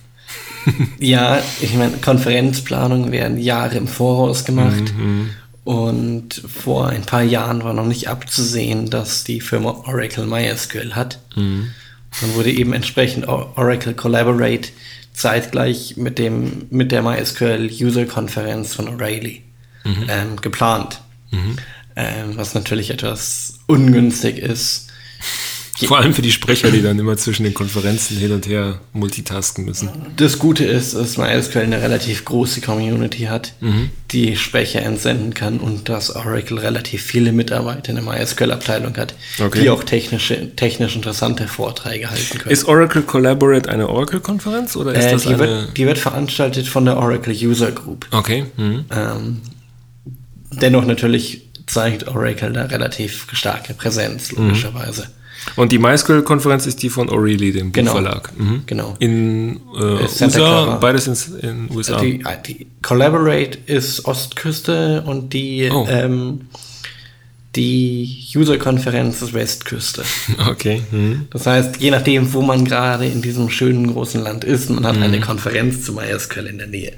[1.00, 4.94] ja, ich meine, Konferenzplanungen werden Jahre im Voraus gemacht.
[4.98, 5.30] Mhm.
[5.64, 11.20] Und vor ein paar Jahren war noch nicht abzusehen, dass die Firma Oracle MySQL hat.
[11.36, 11.72] Mhm.
[12.20, 14.70] Dann wurde eben entsprechend Oracle Collaborate
[15.14, 19.42] zeitgleich mit, dem, mit der MySQL User Konferenz von O'Reilly
[19.84, 20.06] mhm.
[20.10, 21.02] ähm, geplant.
[21.32, 21.58] Mhm.
[21.96, 24.91] Ähm, was natürlich etwas ungünstig ist,
[25.88, 29.66] vor allem für die Sprecher, die dann immer zwischen den Konferenzen hin und her multitasken
[29.66, 29.90] müssen.
[30.18, 33.90] Das Gute ist, dass MySQL eine relativ große Community hat, mhm.
[34.12, 39.62] die Sprecher entsenden kann und dass Oracle relativ viele Mitarbeiter in der MySQL-Abteilung hat, okay.
[39.62, 42.52] die auch technische, technisch interessante Vorträge halten können.
[42.52, 46.68] Ist Oracle Collaborate eine Oracle-Konferenz oder ist äh, das die, eine wird, die wird veranstaltet
[46.68, 48.08] von der Oracle User Group.
[48.12, 48.46] Okay.
[48.58, 48.86] Mhm.
[48.92, 49.42] Ähm,
[50.52, 55.04] dennoch natürlich zeigt Oracle da relativ starke Präsenz, logischerweise.
[55.04, 55.21] Mhm.
[55.56, 57.94] Und die MySQL-Konferenz ist die von O'Reilly, dem genau.
[57.94, 58.32] Buchverlag.
[58.38, 58.64] Mhm.
[58.66, 58.96] Genau.
[59.00, 60.76] In äh, USA, Clara.
[60.76, 62.00] beides in den USA.
[62.00, 65.88] Die, die, Collaborate ist Ostküste und die, oh.
[65.90, 66.42] ähm,
[67.56, 70.04] die User-Konferenz ist Westküste.
[70.48, 70.84] Okay.
[70.92, 71.28] Mhm.
[71.32, 74.98] Das heißt, je nachdem, wo man gerade in diesem schönen großen Land ist, man hat
[74.98, 75.04] mhm.
[75.04, 76.94] eine Konferenz zu MySQL in der Nähe.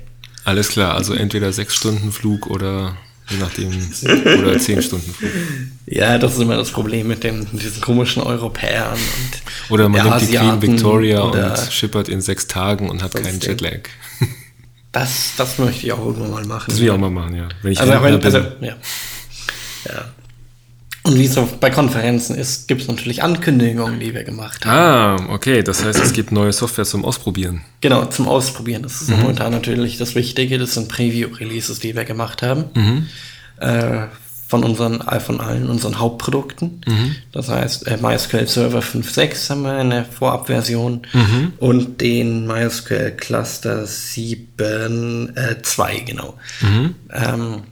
[0.45, 2.97] Alles klar, also entweder sechs Stunden Flug oder
[3.29, 3.71] Je nachdem,
[4.39, 5.31] oder zehn Stunden Flug.
[5.85, 8.93] Ja, das ist immer das Problem mit, dem, diesen komischen Europäern.
[8.93, 13.39] Und oder man nimmt die Queen Victoria und schippert in sechs Tagen und hat keinen
[13.39, 13.89] Jetlag.
[14.91, 16.65] Das, das möchte ich auch irgendwann mal machen.
[16.67, 17.49] Das will ich auch mal machen, ja.
[17.63, 18.75] Wenn ich also, wenn, also, ja.
[19.85, 20.05] ja.
[21.05, 25.27] Und wie es so bei Konferenzen ist, gibt es natürlich Ankündigungen, die wir gemacht haben.
[25.27, 25.61] Ah, okay.
[25.61, 27.61] Das heißt, es gibt neue Software zum Ausprobieren.
[27.81, 28.83] Genau, zum Ausprobieren.
[28.83, 29.19] Das ist mhm.
[29.19, 30.57] momentan natürlich das Wichtige.
[30.57, 32.65] Das sind Preview-Releases, die wir gemacht haben.
[32.73, 33.07] Mhm.
[33.59, 34.07] Äh,
[34.53, 36.81] von unseren, äh, von allen unseren Hauptprodukten.
[36.85, 37.15] Mhm.
[37.31, 41.53] Das heißt, äh, MySQL Server 5.6 haben wir eine Vorabversion mhm.
[41.57, 46.35] und den MySQL Cluster 7.2, äh, genau.
[46.61, 46.93] Mhm.
[47.11, 47.63] Ähm,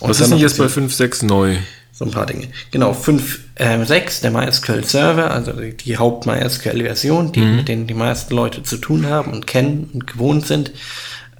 [0.00, 1.58] Was ist denn jetzt bei 5.6 neu?
[1.98, 2.48] So ein paar Dinge.
[2.72, 7.56] Genau, 5, äh, 6, der MySQL Server, also die, die Haupt-MySQL-Version, die, mhm.
[7.56, 10.72] mit denen die meisten Leute zu tun haben und kennen und gewohnt sind,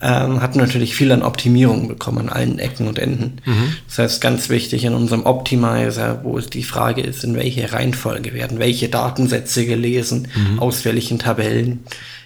[0.00, 3.42] ähm, hat natürlich viel an Optimierung bekommen an allen Ecken und Enden.
[3.44, 3.76] Mhm.
[3.86, 8.32] Das heißt, ganz wichtig in unserem Optimizer, wo es die Frage ist, in welche Reihenfolge
[8.32, 10.58] werden welche Datensätze gelesen, mhm.
[10.58, 11.80] aus welchen Tabellen,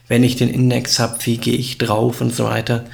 [0.06, 2.84] wenn ich den Index habe, wie gehe ich drauf und so weiter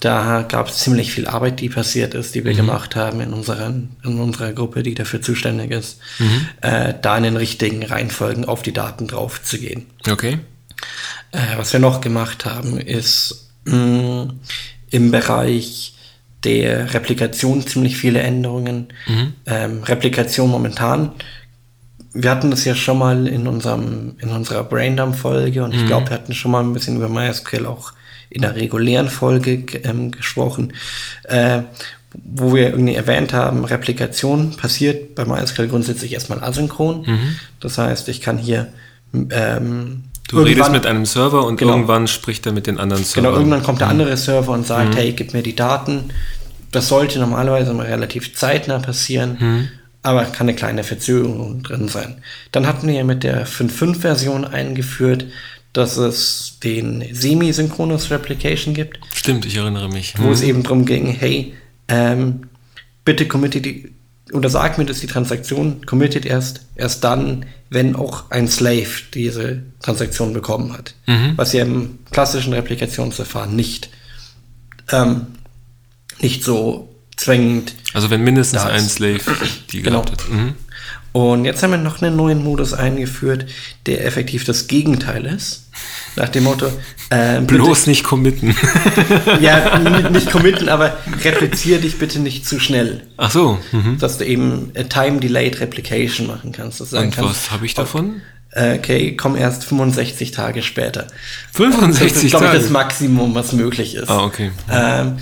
[0.00, 2.58] da gab es ziemlich viel Arbeit, die passiert ist, die wir mhm.
[2.58, 6.48] gemacht haben in, unseren, in unserer Gruppe, die dafür zuständig ist, mhm.
[6.60, 9.86] äh, da in den richtigen Reihenfolgen auf die Daten drauf zu gehen.
[10.08, 10.38] Okay.
[11.32, 14.40] Äh, was wir noch gemacht haben, ist mh, mm,
[14.90, 15.94] im Bereich
[16.44, 18.88] der Replikation ziemlich viele Änderungen.
[19.06, 19.32] Mhm.
[19.46, 21.12] Ähm, Replikation momentan.
[22.12, 25.86] Wir hatten das ja schon mal in unserem in unserer Braindump-Folge und ich mhm.
[25.86, 27.92] glaube, wir hatten schon mal ein bisschen über MySQL auch
[28.30, 30.72] in der regulären Folge ähm, gesprochen,
[31.24, 31.62] äh,
[32.24, 37.02] wo wir irgendwie erwähnt haben, Replikation passiert bei MySQL grundsätzlich erstmal asynchron.
[37.06, 37.36] Mhm.
[37.60, 38.68] Das heißt, ich kann hier
[39.30, 43.24] ähm, Du redest mit einem Server und genau, irgendwann spricht er mit den anderen Servern.
[43.24, 44.00] Genau, irgendwann kommt der mhm.
[44.00, 44.96] andere Server und sagt, mhm.
[44.96, 46.10] hey, gib mir die Daten.
[46.72, 49.68] Das sollte normalerweise mal relativ zeitnah passieren, mhm.
[50.02, 52.22] aber kann eine kleine Verzögerung drin sein.
[52.50, 55.26] Dann hatten wir mit der 5.5-Version eingeführt,
[55.76, 58.98] dass es den Semi-Synchronous Replication gibt.
[59.12, 60.14] Stimmt, ich erinnere mich.
[60.16, 60.32] Wo mhm.
[60.32, 61.52] es eben darum ging, hey,
[61.88, 62.48] ähm,
[63.04, 63.92] bitte committe die,
[64.32, 69.64] oder sag mir, dass die Transaktion committed erst, erst dann, wenn auch ein Slave diese
[69.82, 70.94] Transaktion bekommen hat.
[71.06, 71.34] Mhm.
[71.36, 73.90] Was ja im klassischen Replikationsverfahren nicht,
[74.90, 75.26] ähm,
[76.20, 77.74] nicht so zwingend.
[77.92, 79.20] Also wenn mindestens ein Slave
[79.70, 80.02] die genau.
[80.02, 80.30] gehabt hat.
[80.30, 80.54] Mhm.
[81.16, 83.46] Und jetzt haben wir noch einen neuen Modus eingeführt,
[83.86, 85.70] der effektiv das Gegenteil ist.
[86.14, 86.66] Nach dem Motto,
[87.08, 88.54] äh, bloß nicht committen.
[89.40, 89.78] ja,
[90.10, 93.06] nicht committen, aber repliziere dich bitte nicht zu schnell.
[93.16, 93.58] Ach so.
[93.72, 93.98] Mhm.
[93.98, 96.82] Dass du eben Time-Delayed Replication machen kannst.
[96.82, 98.20] Und kannst, was habe ich davon?
[98.52, 101.06] Okay, komm erst 65 Tage später.
[101.54, 102.12] 65 Tage?
[102.12, 104.10] Das ist, glaube ich, das Maximum, was möglich ist.
[104.10, 104.50] Ah, okay.
[104.70, 105.16] Ähm,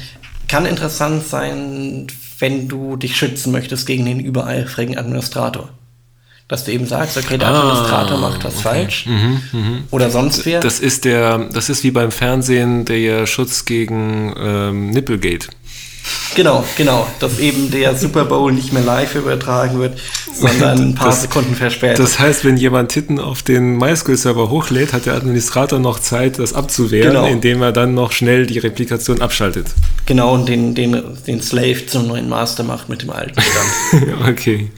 [0.48, 2.08] kann interessant sein,
[2.40, 5.68] wenn du dich schützen möchtest gegen den übereifrigen Administrator
[6.48, 8.62] dass du eben sagst, okay, der Administrator ah, macht was okay.
[8.62, 9.78] falsch mhm, mh.
[9.90, 10.60] oder sonst wer.
[10.60, 15.48] Das ist der, das ist wie beim Fernsehen der Schutz gegen ähm, Nippelgate.
[16.34, 17.06] Genau, genau.
[17.20, 19.98] Dass eben der Super Bowl nicht mehr live übertragen wird,
[20.34, 21.98] sondern ein paar Das- Sekunden verspätet.
[22.00, 26.52] Das heißt, wenn jemand Titten auf den MySQL-Server hochlädt, hat der Administrator noch Zeit, das
[26.52, 27.26] abzuwehren, Genau.
[27.26, 29.68] indem er dann noch schnell die Replikation abschaltet.
[30.06, 34.12] genau, und den, den, den Slave zum neuen Master macht mit dem alten Stand.
[34.28, 34.70] okay,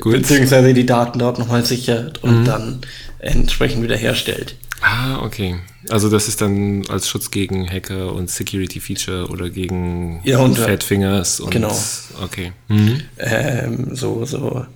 [0.00, 0.12] gut.
[0.14, 2.44] Beziehungsweise die Daten dort nochmal sichert und Mhm.
[2.44, 2.78] dann
[3.20, 4.56] entsprechend wiederherstellt.
[4.86, 5.56] Ah, okay.
[5.88, 10.58] Also das ist dann als Schutz gegen Hacker und Security Feature oder gegen Ja, und-
[10.58, 11.74] Fat Fingers und Genau.
[12.22, 12.52] okay.
[12.68, 13.00] Mhm.
[13.18, 14.66] ähm, so, so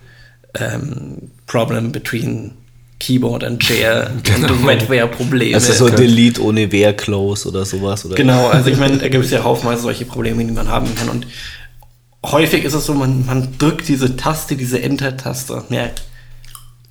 [0.55, 2.53] ähm, Problem between
[3.01, 4.51] Keyboard and Chair Genau.
[4.55, 5.55] und Wetware-Probleme.
[5.55, 8.07] Also so Delete ohne Where Close oder sowas.
[8.07, 8.15] Oder?
[8.17, 11.11] Genau, also ich meine, da gibt es ja haufenweise solche Probleme, die man haben kann.
[11.11, 11.27] Und
[12.25, 16.03] häufig ist es so, man, man drückt diese Taste, diese Enter-Taste und merkt,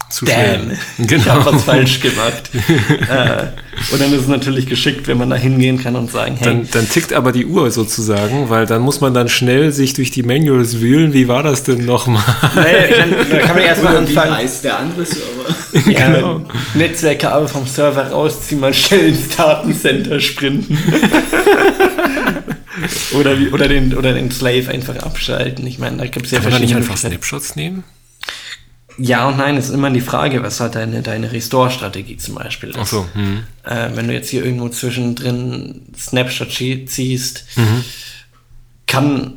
[0.10, 0.78] Zu damn, schnell.
[1.20, 2.50] ich habe was falsch gemacht.
[2.54, 6.46] äh, und dann ist es natürlich geschickt, wenn man da hingehen kann und sagen, hey,
[6.48, 10.10] Dann, dann tickt aber die Uhr sozusagen, weil dann muss man dann schnell sich durch
[10.12, 11.12] die Manuals wühlen.
[11.14, 12.24] Wie war das denn nochmal?
[12.56, 14.36] naja, da kann man erstmal anfangen.
[14.38, 15.92] heißt der andere Server?
[15.92, 16.42] Ja, Genau.
[16.76, 20.78] Netzwerkkabel vom Server rausziehen, mal schnell ins Datencenter sprinten.
[23.14, 25.66] oder, wie, oder, den, oder den Slave einfach abschalten.
[25.68, 27.10] Ich meine, da gibt es ja Kann man da nicht verschiedene einfach.
[27.10, 27.84] Snapshots nehmen?
[29.00, 32.78] Ja und nein, ist immer die Frage, was halt deine, deine Restore-Strategie zum Beispiel ist.
[32.80, 33.44] Ach so, hm.
[33.64, 37.84] Äh, wenn du jetzt hier irgendwo zwischendrin Snapshot zie- ziehst, Mhm.
[38.88, 39.34] kann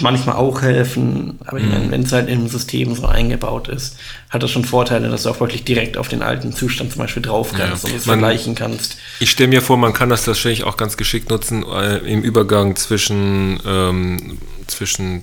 [0.00, 1.70] manchmal auch helfen, aber ich Mhm.
[1.70, 3.96] meine, wenn es halt im System so eingebaut ist,
[4.28, 7.22] hat das schon Vorteile, dass du auch wirklich direkt auf den alten Zustand zum Beispiel
[7.22, 7.90] drauf kannst Ja.
[7.90, 8.96] und es vergleichen kannst.
[9.20, 12.74] Ich stelle mir vor, man kann das tatsächlich auch ganz geschickt nutzen äh, im Übergang
[12.74, 15.22] zwischen, ähm, zwischen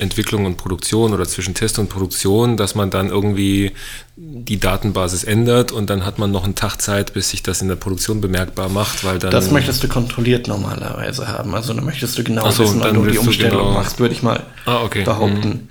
[0.00, 3.72] Entwicklung und Produktion oder zwischen Test und Produktion, dass man dann irgendwie
[4.16, 7.68] die Datenbasis ändert und dann hat man noch einen Tag Zeit, bis sich das in
[7.68, 11.54] der Produktion bemerkbar macht, weil dann Das möchtest du kontrolliert normalerweise haben.
[11.54, 13.98] Also dann möchtest du genau so, wissen, wann du die willst du Umstellung genau- machst,
[13.98, 15.04] würde ich mal Ah, okay.
[15.04, 15.68] behaupten.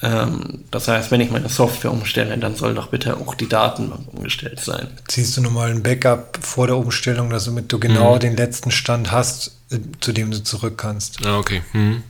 [0.00, 4.02] Ähm, das heißt, wenn ich meine Software umstelle, dann soll doch bitte auch die Datenbank
[4.12, 4.86] umgestellt sein.
[5.08, 8.20] Ziehst du nochmal ein Backup vor der Umstellung, dass damit du genau Mhm.
[8.20, 11.26] den letzten Stand hast, äh, zu dem du zurück kannst.
[11.26, 11.62] Ah, okay.
[11.72, 12.02] Hm.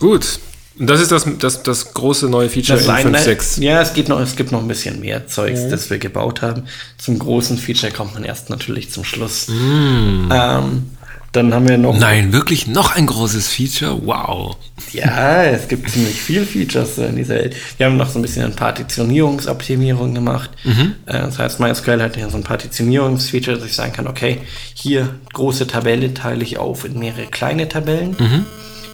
[0.00, 0.40] Gut.
[0.78, 3.60] Und das ist das, das, das große neue Feature Das in eine, 5.6.
[3.60, 6.64] ja, es gibt noch, es gibt noch ein bisschen mehr Zeugs, das wir gebaut haben.
[6.96, 9.48] Zum großen Feature kommt man erst natürlich zum Schluss.
[9.50, 10.86] Ähm,
[11.32, 11.96] dann haben wir noch.
[11.96, 14.00] Nein, wirklich noch ein großes Feature?
[14.04, 14.56] Wow.
[14.92, 17.54] Ja, es gibt ziemlich viel Features in dieser Welt.
[17.76, 20.50] Wir haben noch so ein bisschen eine Partitionierungsoptimierung gemacht.
[20.64, 20.94] Mhm.
[21.06, 24.38] Äh, Das heißt, MySQL hat ja so ein Partitionierungsfeature, dass ich sagen kann, okay,
[24.74, 28.16] hier große Tabelle teile ich auf in mehrere kleine Tabellen.
[28.18, 28.46] Mhm.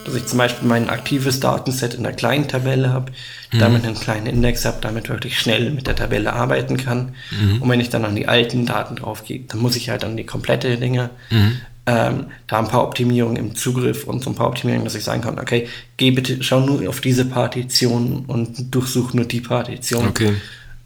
[0.06, 3.12] Dass ich zum Beispiel mein aktives Datenset in der kleinen Tabelle habe,
[3.52, 3.58] Mhm.
[3.58, 7.14] damit einen kleinen Index habe, damit wirklich schnell mit der Tabelle arbeiten kann.
[7.30, 7.62] Mhm.
[7.62, 10.16] Und wenn ich dann an die alten Daten drauf gehe, dann muss ich halt an
[10.16, 11.10] die komplette Dinge.
[11.30, 11.56] Mhm.
[11.88, 15.22] Ähm, da ein paar Optimierungen im Zugriff und so ein paar Optimierungen, dass ich sagen
[15.22, 20.08] kann, okay, geh bitte, schau nur auf diese Partition und durchsuch nur die Partition.
[20.08, 20.34] Okay.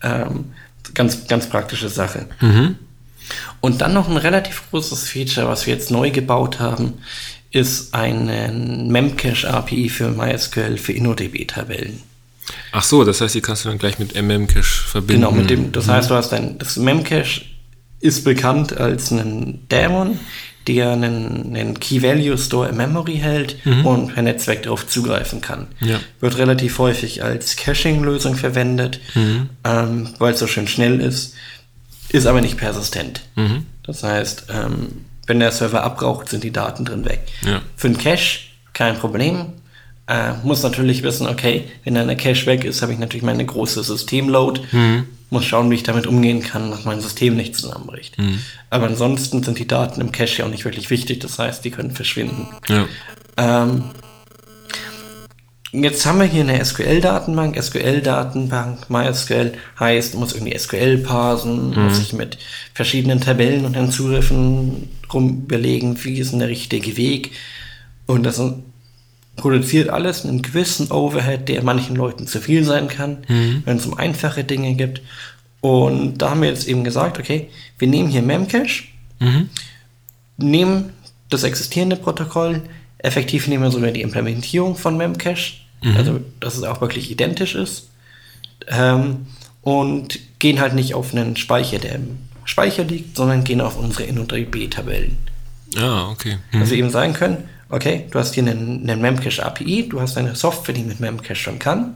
[0.02, 0.52] Ähm,
[0.92, 2.26] ganz, ganz praktische Sache.
[3.61, 6.94] Und dann noch ein relativ großes Feature, was wir jetzt neu gebaut haben,
[7.50, 12.02] ist ein Memcache-API für MySQL für InnoDB-Tabellen.
[12.72, 15.22] Ach so, das heißt, die kannst du dann gleich mit MMCache verbinden.
[15.22, 17.42] Genau, mit dem, das heißt, du hast ein, das Memcache
[18.00, 20.18] ist bekannt als ein Daemon,
[20.66, 25.68] der einen, einen Key-Value-Store in Memory hält und per Netzwerk darauf zugreifen kann.
[25.80, 25.98] Ja.
[26.20, 29.00] Wird relativ häufig als Caching-Lösung verwendet,
[29.64, 31.34] ähm, weil es so schön schnell ist,
[32.10, 33.22] ist aber nicht persistent.
[33.82, 37.20] Das heißt, ähm, wenn der Server abbraucht, sind die Daten drin weg.
[37.44, 37.62] Ja.
[37.76, 38.40] Für einen Cache
[38.72, 39.52] kein Problem.
[40.06, 43.44] Äh, muss natürlich wissen, okay, wenn dann der Cache weg ist, habe ich natürlich meine
[43.44, 44.62] große Systemload.
[45.33, 48.16] Muss schauen, wie ich damit umgehen kann, dass mein System nicht zusammenbricht.
[48.70, 51.20] Aber ansonsten sind die Daten im Cache ja auch nicht wirklich wichtig.
[51.20, 52.48] Das heißt, die können verschwinden.
[52.68, 52.87] Ja.
[53.37, 53.85] Ähm,
[55.70, 57.62] jetzt haben wir hier eine SQL-Datenbank.
[57.62, 62.38] SQL-Datenbank, MySQL heißt, muss irgendwie SQL parsen, muss sich mit
[62.74, 67.32] verschiedenen Tabellen und den Zugriffen rumbelegen, wie ist denn der richtige Weg.
[68.06, 68.40] Und das
[69.36, 73.18] produziert alles einen gewissen Overhead, der manchen Leuten zu viel sein kann,
[73.64, 75.00] wenn es um einfache Dinge gibt.
[75.60, 78.84] Und da haben wir jetzt eben gesagt, okay, wir nehmen hier Memcache,
[80.38, 80.90] nehmen
[81.28, 82.62] das existierende Protokoll,
[82.98, 85.54] effektiv nehmen wir sogar die Implementierung von Memcache,
[85.96, 87.88] also dass es auch wirklich identisch ist,
[88.68, 89.26] ähm,
[89.62, 92.18] und gehen halt nicht auf einen Speicher, der im
[92.50, 95.16] Speicher liegt, sondern gehen auf unsere InnoDB-Tabellen.
[95.78, 96.38] Ah, okay.
[96.50, 96.60] Hm.
[96.60, 100.18] Dass wir eben sagen können, okay, du hast hier einen, einen Memcache API, du hast
[100.18, 101.94] eine Software, die mit Memcache schon kann,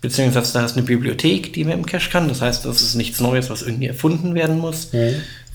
[0.00, 3.60] beziehungsweise da hast eine Bibliothek, die Memcache kann, das heißt, das ist nichts Neues, was
[3.60, 4.88] irgendwie erfunden werden muss.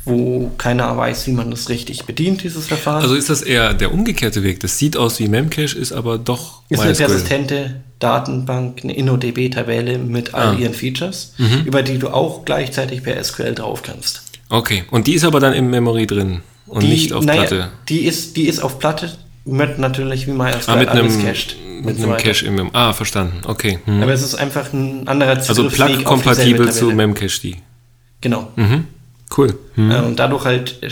[0.06, 3.02] Wo keiner weiß, wie man das richtig bedient, dieses Verfahren.
[3.02, 4.60] Also ist das eher der umgekehrte Weg.
[4.60, 10.34] Das sieht aus wie Memcache, ist aber doch ist eine persistente Datenbank, eine InnoDB-Tabelle mit
[10.34, 10.58] all ah.
[10.58, 11.64] ihren Features, mhm.
[11.66, 14.22] über die du auch gleichzeitig per SQL drauf kannst.
[14.50, 17.72] Okay, und die ist aber dann im Memory drin und die, nicht auf naja, Platte.
[17.90, 19.12] Die ist, die ist auf Platte
[19.46, 21.56] mit natürlich wie MySQL ah, mit alles einem, cached.
[21.84, 23.42] Mit einem Cache im Mem Ah, verstanden.
[23.46, 23.80] Okay.
[23.86, 24.02] Hm.
[24.02, 27.56] Aber es ist einfach ein anderer Also Plug-kompatibel zu Memcache
[28.22, 28.52] Genau.
[28.56, 28.86] Mhm.
[29.36, 29.58] Cool.
[29.76, 29.92] Mhm.
[29.92, 30.90] Und dadurch halt äh,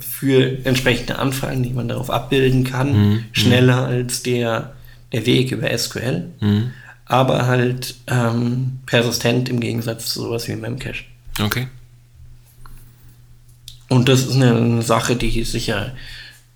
[0.00, 3.24] für entsprechende Anfragen, die man darauf abbilden kann, mhm.
[3.32, 4.74] schneller als der,
[5.12, 6.28] der Weg über SQL.
[6.40, 6.72] Mhm.
[7.04, 11.04] Aber halt ähm, persistent im Gegensatz zu sowas wie Memcache.
[11.40, 11.68] Okay.
[13.88, 15.92] Und das ist eine Sache, die sicher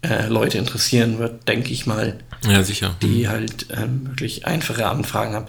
[0.03, 2.19] äh, Leute interessieren wird, denke ich mal.
[2.45, 2.97] Ja, sicher.
[3.03, 3.29] Die mhm.
[3.29, 5.47] halt ähm, wirklich einfache Anfragen haben.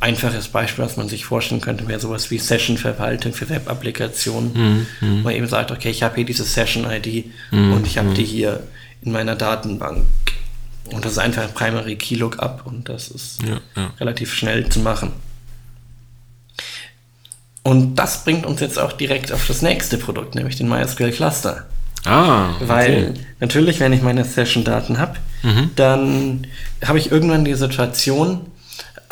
[0.00, 4.52] Einfaches Beispiel, was man sich vorstellen könnte, wäre sowas wie Session-Verwaltung für Web-Applikationen.
[4.52, 4.86] Mhm.
[5.00, 7.72] wo Man eben sagt, okay, ich habe hier diese Session-ID mhm.
[7.72, 8.62] und ich habe die hier
[9.02, 10.04] in meiner Datenbank.
[10.86, 13.92] Und das ist einfach ein Primary Key Lookup und das ist ja, ja.
[13.98, 15.12] relativ schnell zu machen.
[17.62, 21.66] Und das bringt uns jetzt auch direkt auf das nächste Produkt, nämlich den MySQL Cluster.
[22.04, 22.68] Ah, okay.
[22.68, 25.70] Weil natürlich, wenn ich meine Session-Daten habe, mhm.
[25.76, 26.46] dann
[26.84, 28.40] habe ich irgendwann die Situation,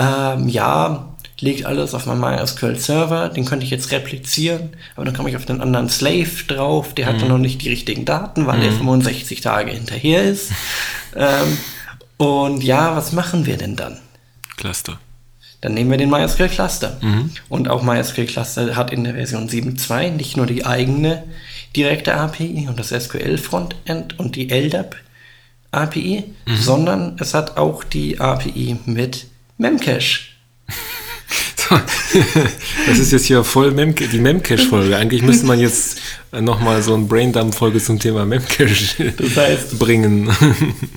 [0.01, 1.09] ähm, ja,
[1.41, 5.47] liegt alles auf meinem MySQL-Server, den könnte ich jetzt replizieren, aber dann komme ich auf
[5.47, 7.21] den anderen Slave drauf, der hat mhm.
[7.21, 8.65] dann noch nicht die richtigen Daten, weil mhm.
[8.65, 10.53] er 65 Tage hinterher ist.
[11.17, 11.59] ähm,
[12.17, 13.99] und ja, was machen wir denn dann?
[14.57, 14.99] Cluster.
[15.63, 16.99] Dann nehmen wir den MySQL Cluster.
[17.01, 17.31] Mhm.
[17.49, 21.25] Und auch MySQL Cluster hat in der Version 7.2 nicht nur die eigene
[21.77, 24.97] direkte API und das SQL Frontend und die LDAP
[25.71, 26.57] API, mhm.
[26.57, 29.27] sondern es hat auch die API mit
[29.61, 30.21] Memcache.
[32.87, 34.97] das ist jetzt hier voll Mem die Memcache-Folge.
[34.97, 36.01] Eigentlich müsste man jetzt
[36.33, 40.31] nochmal so ein Braindump-Folge zum Thema Memcache das heißt, bringen.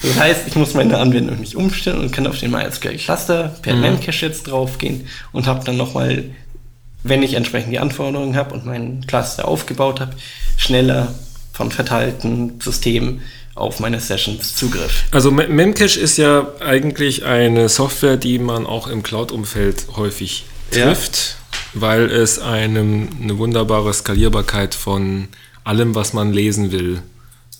[0.01, 3.81] das heißt, ich muss meine Anwendung nicht umstellen und kann auf den MySQL-Cluster per mhm.
[3.81, 6.23] Memcache jetzt draufgehen und habe dann nochmal,
[7.03, 10.15] wenn ich entsprechend die Anforderungen habe und meinen Cluster aufgebaut habe,
[10.55, 11.13] schneller
[11.51, 13.21] von verteilten Systemen
[13.55, 15.03] auf meine Sessions Zugriff.
[15.11, 21.37] Also Memcache ist ja eigentlich eine Software, die man auch im Cloud-Umfeld häufig trifft,
[21.73, 21.81] ja.
[21.81, 25.27] weil es einem eine wunderbare Skalierbarkeit von
[25.63, 27.03] allem, was man lesen will,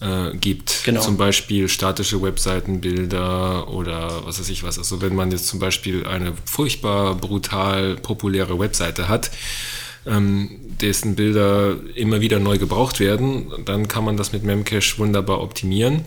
[0.03, 0.83] äh, gibt.
[0.83, 1.01] Genau.
[1.01, 4.77] Zum Beispiel statische Webseitenbilder oder was weiß ich was.
[4.77, 9.31] Also wenn man jetzt zum Beispiel eine furchtbar brutal populäre Webseite hat,
[10.05, 16.01] dessen Bilder immer wieder neu gebraucht werden, dann kann man das mit Memcache wunderbar optimieren.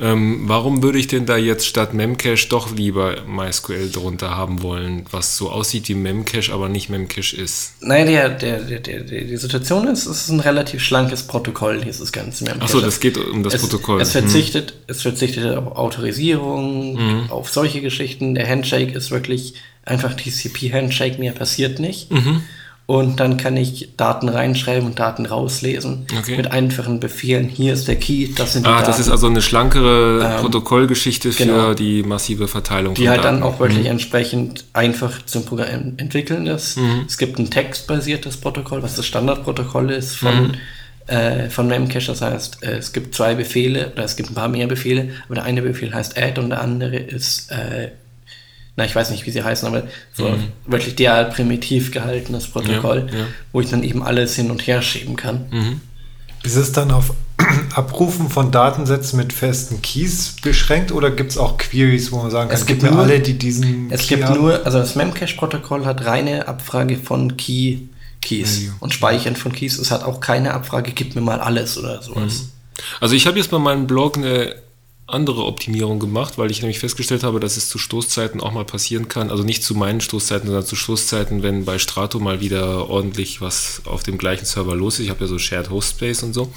[0.00, 5.04] Ähm, warum würde ich denn da jetzt statt Memcache doch lieber MySQL drunter haben wollen,
[5.10, 7.74] was so aussieht wie Memcache, aber nicht Memcache ist?
[7.80, 12.12] Nein, der, der, der, der, die Situation ist, es ist ein relativ schlankes Protokoll, dieses
[12.12, 12.62] ganze Memcache.
[12.62, 14.00] Achso, das geht um das es, Protokoll.
[14.00, 14.78] Es verzichtet, hm.
[14.86, 17.30] es verzichtet auf Autorisierung, hm.
[17.30, 18.36] auf solche Geschichten.
[18.36, 22.12] Der Handshake ist wirklich einfach TCP-Handshake, mehr passiert nicht.
[22.12, 22.42] Mhm
[22.88, 26.38] und dann kann ich Daten reinschreiben und Daten rauslesen okay.
[26.38, 27.46] mit einfachen Befehlen.
[27.46, 28.86] Hier ist der Key, das sind die ah, Daten.
[28.86, 31.74] Das ist also eine schlankere ähm, Protokollgeschichte für genau.
[31.74, 32.94] die massive Verteilung.
[32.94, 33.40] Die halt Daten.
[33.40, 33.90] dann auch wirklich mhm.
[33.90, 36.78] entsprechend einfach zum Programm entwickeln ist.
[36.78, 37.04] Mhm.
[37.06, 40.54] Es gibt ein textbasiertes Protokoll, was das Standardprotokoll ist von mhm.
[41.08, 42.06] Äh, von Memcache.
[42.06, 45.36] Das heißt, äh, es gibt zwei Befehle oder es gibt ein paar mehr Befehle, aber
[45.36, 47.88] der eine Befehl heißt add und der andere ist äh,
[48.78, 49.82] na, ich weiß nicht, wie sie heißen, aber
[50.14, 50.52] so mhm.
[50.64, 53.24] wirklich derart primitiv gehaltenes Protokoll, ja, ja.
[53.50, 55.46] wo ich dann eben alles hin und her schieben kann.
[55.50, 55.80] Mhm.
[56.44, 57.12] Ist es dann auf
[57.74, 62.50] Abrufen von Datensätzen mit festen Keys beschränkt oder gibt es auch Queries, wo man sagen
[62.50, 64.40] kann, es gibt nur, alle, die diesen Es Key gibt haben?
[64.40, 67.78] nur, also das Memcache-Protokoll hat reine Abfrage von Key,
[68.22, 69.76] Keys ja, und Speichern von Keys.
[69.76, 72.42] Es hat auch keine Abfrage, gib mir mal alles oder sowas.
[72.42, 72.82] Mhm.
[73.00, 74.54] Also ich habe jetzt bei meinem Blog eine
[75.08, 79.08] andere Optimierung gemacht, weil ich nämlich festgestellt habe, dass es zu Stoßzeiten auch mal passieren
[79.08, 79.30] kann.
[79.30, 83.82] Also nicht zu meinen Stoßzeiten, sondern zu Stoßzeiten, wenn bei Strato mal wieder ordentlich was
[83.86, 85.06] auf dem gleichen Server los ist.
[85.06, 86.52] Ich habe ja so Shared Host Space und so,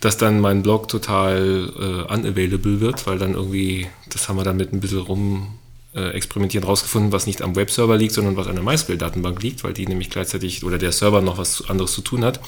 [0.00, 4.56] dass dann mein Blog total äh, unavailable wird, weil dann irgendwie, das haben wir dann
[4.56, 5.58] mit ein bisschen rum
[5.96, 9.72] äh, experimentieren rausgefunden, was nicht am Webserver liegt, sondern was an der MySQL-Datenbank liegt, weil
[9.72, 12.40] die nämlich gleichzeitig oder der Server noch was anderes zu tun hat.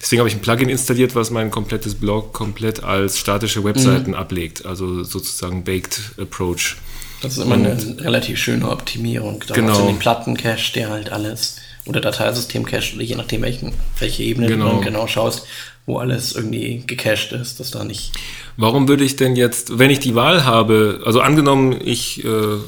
[0.00, 4.16] Deswegen habe ich ein Plugin installiert, was mein komplettes Blog komplett als statische Webseiten mhm.
[4.16, 6.76] ablegt, also sozusagen Baked Approach.
[7.20, 9.42] Das ist immer Und, eine relativ schöne Optimierung.
[9.46, 9.72] Da genau.
[9.72, 14.76] hast du den Plattencache, der halt alles oder Dateisystem-Cache, je nachdem, welchen, welche Ebene genau.
[14.76, 15.46] du genau schaust,
[15.86, 18.12] wo alles irgendwie gecached ist, dass da nicht.
[18.56, 22.58] Warum würde ich denn jetzt, wenn ich die Wahl habe, also angenommen, ich äh,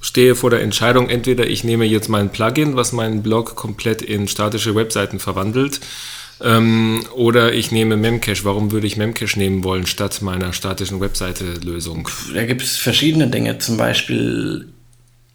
[0.00, 4.28] stehe vor der Entscheidung, entweder ich nehme jetzt mein Plugin, was meinen Blog komplett in
[4.28, 5.80] statische Webseiten verwandelt,
[6.42, 8.44] Ähm, oder ich nehme Memcache.
[8.44, 12.08] Warum würde ich Memcache nehmen wollen statt meiner statischen Webseite-Lösung?
[12.34, 14.66] Da gibt es verschiedene Dinge, zum Beispiel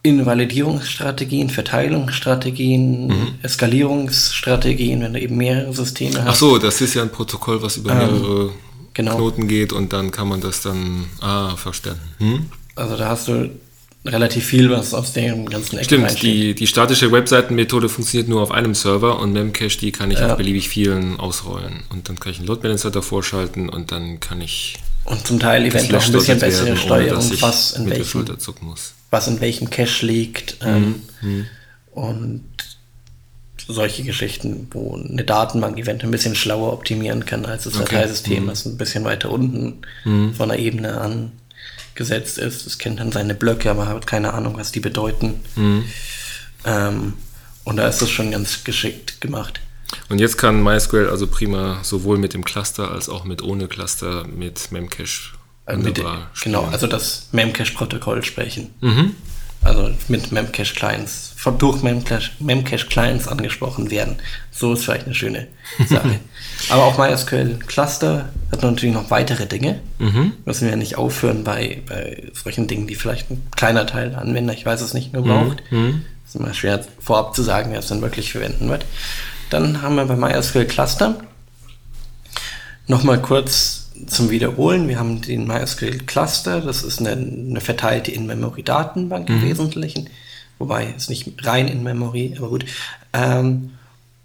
[0.10, 3.28] Invalidierungsstrategien, Verteilungsstrategien, mhm.
[3.44, 6.28] Eskalierungsstrategien, wenn du eben mehrere Systeme hast.
[6.28, 8.52] Ach so, das ist ja ein Protokoll, was über ähm, mehrere
[8.94, 9.16] genau.
[9.16, 12.02] Knoten geht und dann kann man das dann, ah, verstanden.
[12.18, 12.46] Hm?
[12.76, 13.50] Also da hast du
[14.06, 18.52] relativ viel, was aus dem ganzen Eck Stimmt, die, die statische Webseitenmethode funktioniert nur auf
[18.52, 20.32] einem Server und Memcache, die kann ich ja.
[20.32, 21.84] auf beliebig vielen ausrollen.
[21.90, 24.76] Und dann kann ich einen Load Balancer davor schalten und dann kann ich.
[25.06, 28.26] Und zum Teil eventuell auch ein bisschen bessere werden, Steuerung, was in, welchem,
[29.10, 30.64] was in welchem Cache liegt.
[30.64, 31.04] Mhm.
[31.22, 31.46] Ähm,
[31.92, 32.44] und
[33.68, 37.96] solche Geschichten, wo eine Datenbank eventuell ein bisschen schlauer optimieren kann als das okay.
[37.96, 38.48] Dateisystem, mhm.
[38.48, 40.34] das ein bisschen weiter unten mhm.
[40.34, 41.32] von der Ebene an
[41.96, 42.66] gesetzt ist.
[42.66, 45.42] Es kennt dann seine Blöcke, aber hat keine Ahnung, was die bedeuten.
[45.56, 45.84] Mhm.
[46.66, 47.14] Ähm,
[47.66, 49.60] und da ist es schon ganz geschickt gemacht.
[50.08, 54.26] Und jetzt kann MySQL also prima sowohl mit dem Cluster als auch mit ohne Cluster
[54.28, 55.34] mit Memcache
[55.78, 56.02] mit,
[56.44, 58.74] Genau, also das Memcache-Protokoll sprechen.
[58.82, 59.16] Mhm.
[59.62, 64.16] Also mit Memcache-Clients, durch Memcache-Clients angesprochen werden.
[64.52, 65.48] So ist vielleicht eine schöne
[65.90, 66.20] Sache.
[66.70, 69.82] Aber auch MySQL Cluster hat natürlich noch weitere Dinge.
[70.00, 70.34] Mhm.
[70.46, 74.22] Müssen wir ja nicht aufhören bei, bei solchen Dingen, die vielleicht ein kleiner Teil der
[74.22, 75.62] Anwender, ich weiß es nicht, nur braucht.
[75.72, 75.80] Mhm.
[75.80, 76.06] mhm.
[76.26, 78.86] ist immer schwer vorab zu sagen, wer es dann wirklich verwenden wird.
[79.50, 81.16] Dann haben wir bei MySQL Cluster
[82.88, 84.88] nochmal kurz zum Wiederholen.
[84.88, 89.36] Wir haben den MySQL Cluster, das ist eine, eine verteilte In-Memory-Datenbank mhm.
[89.36, 90.10] im Wesentlichen,
[90.58, 92.66] wobei es nicht rein In-Memory, aber gut.
[93.14, 93.72] Ähm,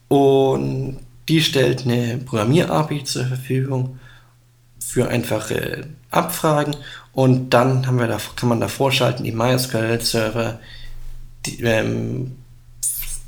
[0.09, 0.99] und
[1.29, 3.99] die stellt eine Programmier-API zur Verfügung
[4.79, 6.77] für einfache Abfragen
[7.13, 10.61] und dann haben wir da, kann man da vorschalten, die MySQL-Server,
[11.61, 12.37] ähm,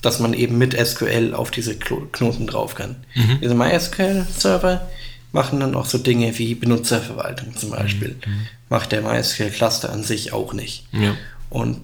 [0.03, 2.97] dass man eben mit SQL auf diese Knoten drauf kann.
[3.14, 3.38] Mhm.
[3.42, 4.88] Diese MySQL-Server
[5.33, 8.16] machen dann auch so Dinge wie Benutzerverwaltung zum Beispiel.
[8.27, 8.47] Mhm.
[8.68, 10.87] Macht der MySQL-Cluster an sich auch nicht.
[10.93, 11.14] Ja.
[11.51, 11.83] Und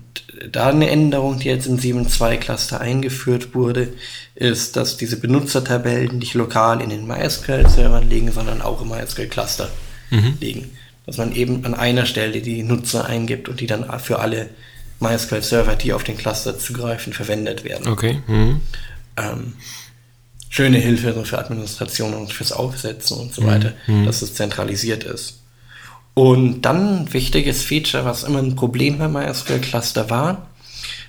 [0.50, 3.92] da eine Änderung, die jetzt im 7.2 Cluster eingeführt wurde,
[4.34, 9.70] ist, dass diese Benutzertabellen nicht lokal in den MySQL-Servern liegen, sondern auch im MySQL-Cluster
[10.10, 10.36] mhm.
[10.40, 10.70] liegen.
[11.06, 14.48] Dass man eben an einer Stelle die Nutzer eingibt und die dann für alle
[15.00, 17.88] MySQL-Server, die auf den Cluster zugreifen, verwendet werden.
[17.88, 18.22] Okay.
[18.26, 18.60] Mhm.
[19.16, 19.52] Ähm,
[20.52, 24.04] schöne Hilfe für Administration und fürs Aufsetzen und so weiter, mhm.
[24.04, 25.40] dass es zentralisiert ist.
[26.12, 30.48] Und dann ein wichtiges Feature, was immer ein Problem bei MySQL Cluster war,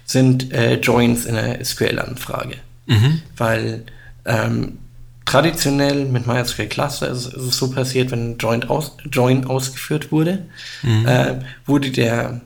[0.06, 2.56] sind äh, Joins in der SQL-Anfrage.
[2.86, 3.22] Mhm.
[3.36, 3.84] Weil
[4.24, 4.78] ähm,
[5.26, 10.14] traditionell mit MySQL Cluster ist, ist, es so passiert, wenn ein Join, aus, Join ausgeführt
[10.14, 10.46] wurde,
[10.84, 11.06] mhm.
[11.06, 12.40] äh, wurde der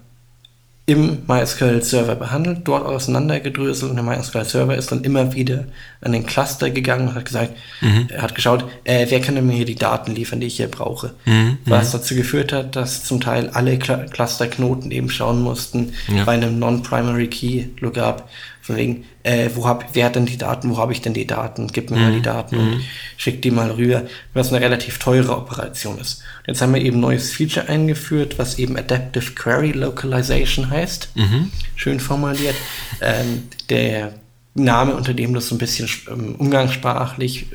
[0.87, 5.65] im MySQL-Server behandelt, dort auseinandergedröselt und der MySQL-Server ist dann immer wieder
[5.99, 8.07] an den Cluster gegangen und hat gesagt, mhm.
[8.09, 11.13] er hat geschaut, äh, wer kann mir hier die Daten liefern, die ich hier brauche.
[11.25, 11.57] Mhm.
[11.65, 16.23] Was dazu geführt hat, dass zum Teil alle Cluster-Knoten eben schauen mussten ja.
[16.23, 18.29] bei einem Non-Primary Key Lookup,
[18.67, 21.25] von wegen, äh, wo hab, wer hat denn die Daten, wo habe ich denn die
[21.25, 22.03] Daten, gib mir mhm.
[22.03, 22.81] mal die Daten und mhm.
[23.15, 24.03] schick die mal rüber,
[24.33, 26.19] was eine relativ teure Operation ist.
[26.39, 31.15] Und jetzt haben wir eben ein neues Feature eingeführt, was eben Adaptive Query Localization heißt.
[31.15, 31.49] Mhm.
[31.75, 32.55] Schön formuliert.
[32.99, 34.15] Ähm, der
[34.53, 37.45] Name, unter dem das so ein bisschen ähm, umgangssprachlich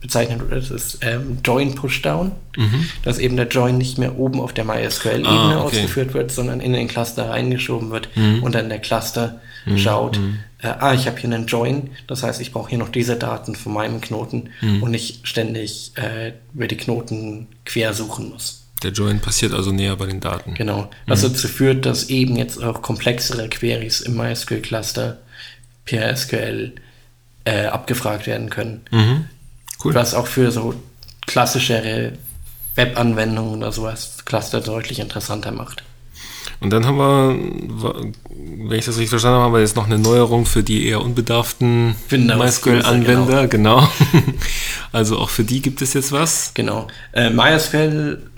[0.00, 2.88] bezeichnet wird, ist ähm, Join Pushdown, mhm.
[3.02, 5.76] dass eben der Join nicht mehr oben auf der MySQL-Ebene ah, okay.
[5.78, 8.42] ausgeführt wird, sondern in den Cluster reingeschoben wird mhm.
[8.42, 9.78] und dann der Cluster mhm.
[9.78, 10.38] schaut, mhm.
[10.62, 13.54] äh, ah, ich habe hier einen Join, das heißt, ich brauche hier noch diese Daten
[13.54, 14.82] von meinem Knoten mhm.
[14.82, 18.64] und nicht ständig äh, über die Knoten quer suchen muss.
[18.82, 20.54] Der Join passiert also näher bei den Daten.
[20.54, 21.28] Genau, was mhm.
[21.28, 25.18] dazu führt, dass eben jetzt auch komplexere Queries im MySQL-Cluster
[25.84, 26.72] per SQL
[27.44, 28.80] äh, abgefragt werden können.
[28.90, 29.24] Mhm.
[29.82, 29.94] Cool.
[29.94, 30.74] Was auch für so
[31.26, 32.12] klassischere
[32.74, 35.84] Webanwendungen oder sowas Cluster deutlich interessanter macht.
[36.60, 38.12] Und dann haben wir,
[38.68, 41.00] wenn ich das richtig verstanden habe, haben wir jetzt noch eine Neuerung für die eher
[41.00, 43.48] unbedarften MySQL-Anwender.
[43.48, 43.80] Genau.
[43.80, 44.32] genau.
[44.92, 46.52] also auch für die gibt es jetzt was.
[46.52, 46.88] Genau.
[47.12, 48.30] Äh, MySQL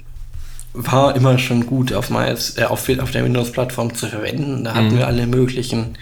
[0.74, 4.64] war immer schon gut auf, MyS, äh, auf, auf der Windows-Plattform zu verwenden.
[4.64, 4.98] Da hatten mhm.
[4.98, 5.98] wir alle möglichen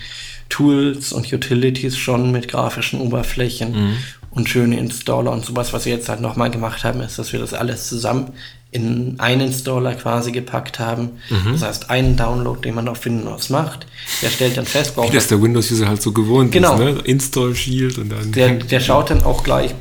[0.50, 3.96] Tools und Utilities schon mit grafischen Oberflächen mhm.
[4.30, 5.72] Und schöne Installer und sowas.
[5.72, 8.32] Was wir jetzt halt nochmal gemacht haben, ist, dass wir das alles zusammen
[8.72, 11.10] in einen Installer quasi gepackt haben.
[11.28, 11.52] Mhm.
[11.52, 13.86] Das heißt, einen Download, den man auf Windows macht,
[14.22, 15.10] der stellt dann fest, braucht.
[15.10, 16.74] Wie das der Windows-User halt so gewohnt genau.
[16.74, 17.00] ist, ne?
[17.04, 18.30] Install Shield und dann.
[18.32, 19.74] Der, der schaut dann auch gleich,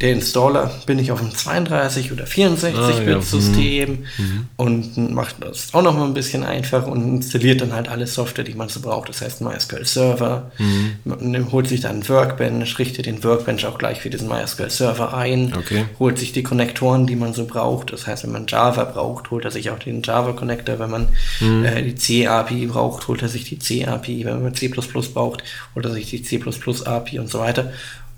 [0.00, 4.24] der Installer bin ich auf einem 32 oder 64-Bit-System ah, ja.
[4.24, 4.46] mhm.
[4.56, 8.44] und macht das auch noch mal ein bisschen einfacher und installiert dann halt alle Software,
[8.44, 9.08] die man so braucht.
[9.08, 10.96] Das heißt MySQL-Server, mhm.
[11.04, 15.86] man holt sich dann Workbench, richtet den Workbench auch gleich für diesen MySQL-Server ein, okay.
[15.98, 17.92] holt sich die Konnektoren, die man so braucht.
[17.92, 20.78] Das heißt, wenn man Java braucht, holt er sich auch den Java-Connector.
[20.78, 21.08] Wenn man
[21.40, 21.64] mhm.
[21.64, 24.24] äh, die C-API braucht, holt er sich die C-API.
[24.24, 25.42] Wenn man C++ braucht,
[25.74, 27.72] holt er sich die C++-API und so weiter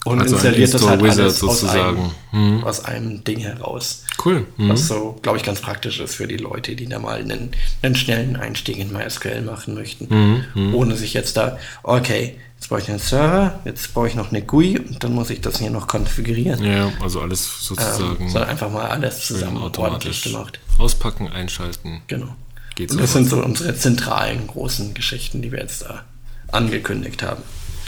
[0.08, 1.42] und also installiert das halt Wizard alles.
[1.42, 2.64] Aus einem, hm.
[2.64, 4.04] aus einem Ding heraus.
[4.24, 4.46] Cool.
[4.56, 4.68] Mhm.
[4.70, 7.50] Was so, glaube ich, ganz praktisch ist für die Leute, die da mal einen,
[7.82, 10.74] einen schnellen Einstieg in MySQL machen möchten, mhm.
[10.74, 14.42] ohne sich jetzt da, okay, jetzt brauche ich einen Server, jetzt brauche ich noch eine
[14.42, 16.62] GUI und dann muss ich das hier noch konfigurieren.
[16.64, 18.22] Ja, also alles sozusagen.
[18.22, 20.58] Ähm, sondern einfach mal alles zusammen ordentlich gemacht.
[20.78, 22.02] Auspacken, einschalten.
[22.08, 22.34] Genau.
[22.74, 26.04] Geht's und das sind so unsere zentralen großen Geschichten, die wir jetzt da
[26.50, 27.42] angekündigt haben.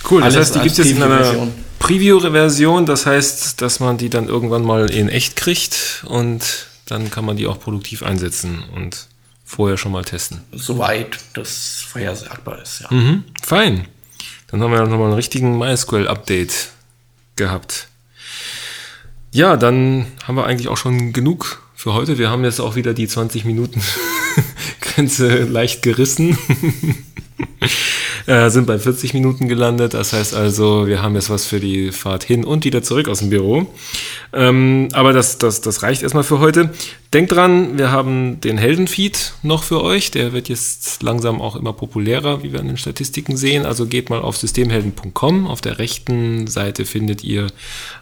[0.08, 1.48] Cool, das heißt, die gibt es jetzt in einer
[1.78, 7.24] Preview-Version, das heißt, dass man die dann irgendwann mal in echt kriegt und dann kann
[7.24, 9.08] man die auch produktiv einsetzen und
[9.44, 10.42] vorher schon mal testen.
[10.52, 12.88] Soweit das vorhersagbar ist, ja.
[12.90, 13.86] Mhm, fein.
[14.48, 16.70] Dann haben wir nochmal einen richtigen MySQL-Update
[17.36, 17.88] gehabt.
[19.32, 22.18] Ja, dann haben wir eigentlich auch schon genug für heute.
[22.18, 23.80] Wir haben jetzt auch wieder die 20 Minuten
[24.80, 26.36] Grenze leicht gerissen.
[28.26, 29.94] äh, sind bei 40 Minuten gelandet.
[29.94, 33.20] Das heißt also, wir haben jetzt was für die Fahrt hin und wieder zurück aus
[33.20, 33.66] dem Büro.
[34.32, 36.70] Ähm, aber das, das, das reicht erstmal für heute.
[37.12, 40.12] Denkt dran, wir haben den Heldenfeed noch für euch.
[40.12, 43.66] Der wird jetzt langsam auch immer populärer, wie wir an den Statistiken sehen.
[43.66, 45.48] Also geht mal auf systemhelden.com.
[45.48, 47.48] Auf der rechten Seite findet ihr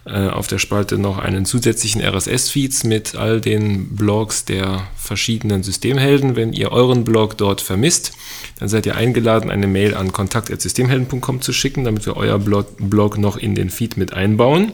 [0.05, 6.28] äh, auf der Spalte noch einen zusätzlichen RSS-Feeds mit all den Blogs der verschiedenen Systemhelden.
[6.35, 8.13] Wenn ihr euren Blog dort vermisst,
[8.59, 13.37] dann seid ihr eingeladen, eine Mail an kontakt.systemhelden.com zu schicken, damit wir euer Blog noch
[13.37, 14.73] in den Feed mit einbauen.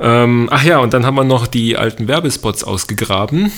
[0.00, 3.52] Ähm, ach ja, und dann haben wir noch die alten Werbespots ausgegraben.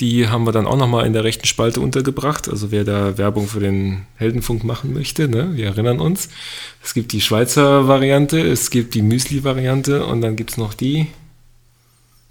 [0.00, 2.48] Die haben wir dann auch nochmal in der rechten Spalte untergebracht.
[2.48, 5.50] Also wer da Werbung für den Heldenfunk machen möchte, ne?
[5.54, 6.30] wir erinnern uns.
[6.82, 11.08] Es gibt die Schweizer Variante, es gibt die Müsli-Variante und dann gibt es noch die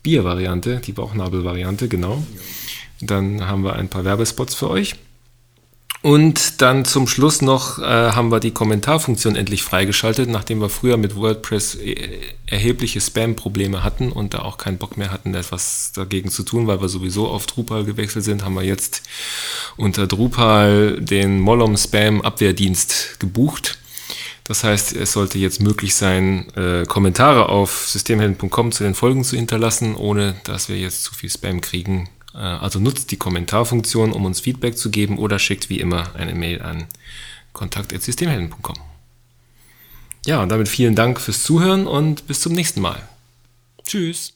[0.01, 2.23] Bier-Variante, die Bauchnabel-Variante, genau.
[3.01, 4.95] Dann haben wir ein paar Werbespots für euch.
[6.01, 10.95] Und dann zum Schluss noch äh, haben wir die Kommentarfunktion endlich freigeschaltet, nachdem wir früher
[10.95, 16.31] mit WordPress äh, erhebliche Spam-Probleme hatten und da auch keinen Bock mehr hatten, etwas dagegen
[16.31, 19.01] zu tun, weil wir sowieso auf Drupal gewechselt sind, haben wir jetzt
[19.75, 23.77] unter Drupal den Mollom Spam Abwehrdienst gebucht.
[24.45, 29.35] Das heißt, es sollte jetzt möglich sein, äh, Kommentare auf systemhelden.com zu den Folgen zu
[29.35, 34.39] hinterlassen, ohne dass wir jetzt zu viel Spam kriegen also nutzt die Kommentarfunktion, um uns
[34.39, 36.85] Feedback zu geben oder schickt wie immer eine Mail an
[37.53, 38.75] kontakt.systemhelden.com.
[40.25, 43.01] Ja, und damit vielen Dank fürs Zuhören und bis zum nächsten Mal.
[43.83, 44.33] Tschüss.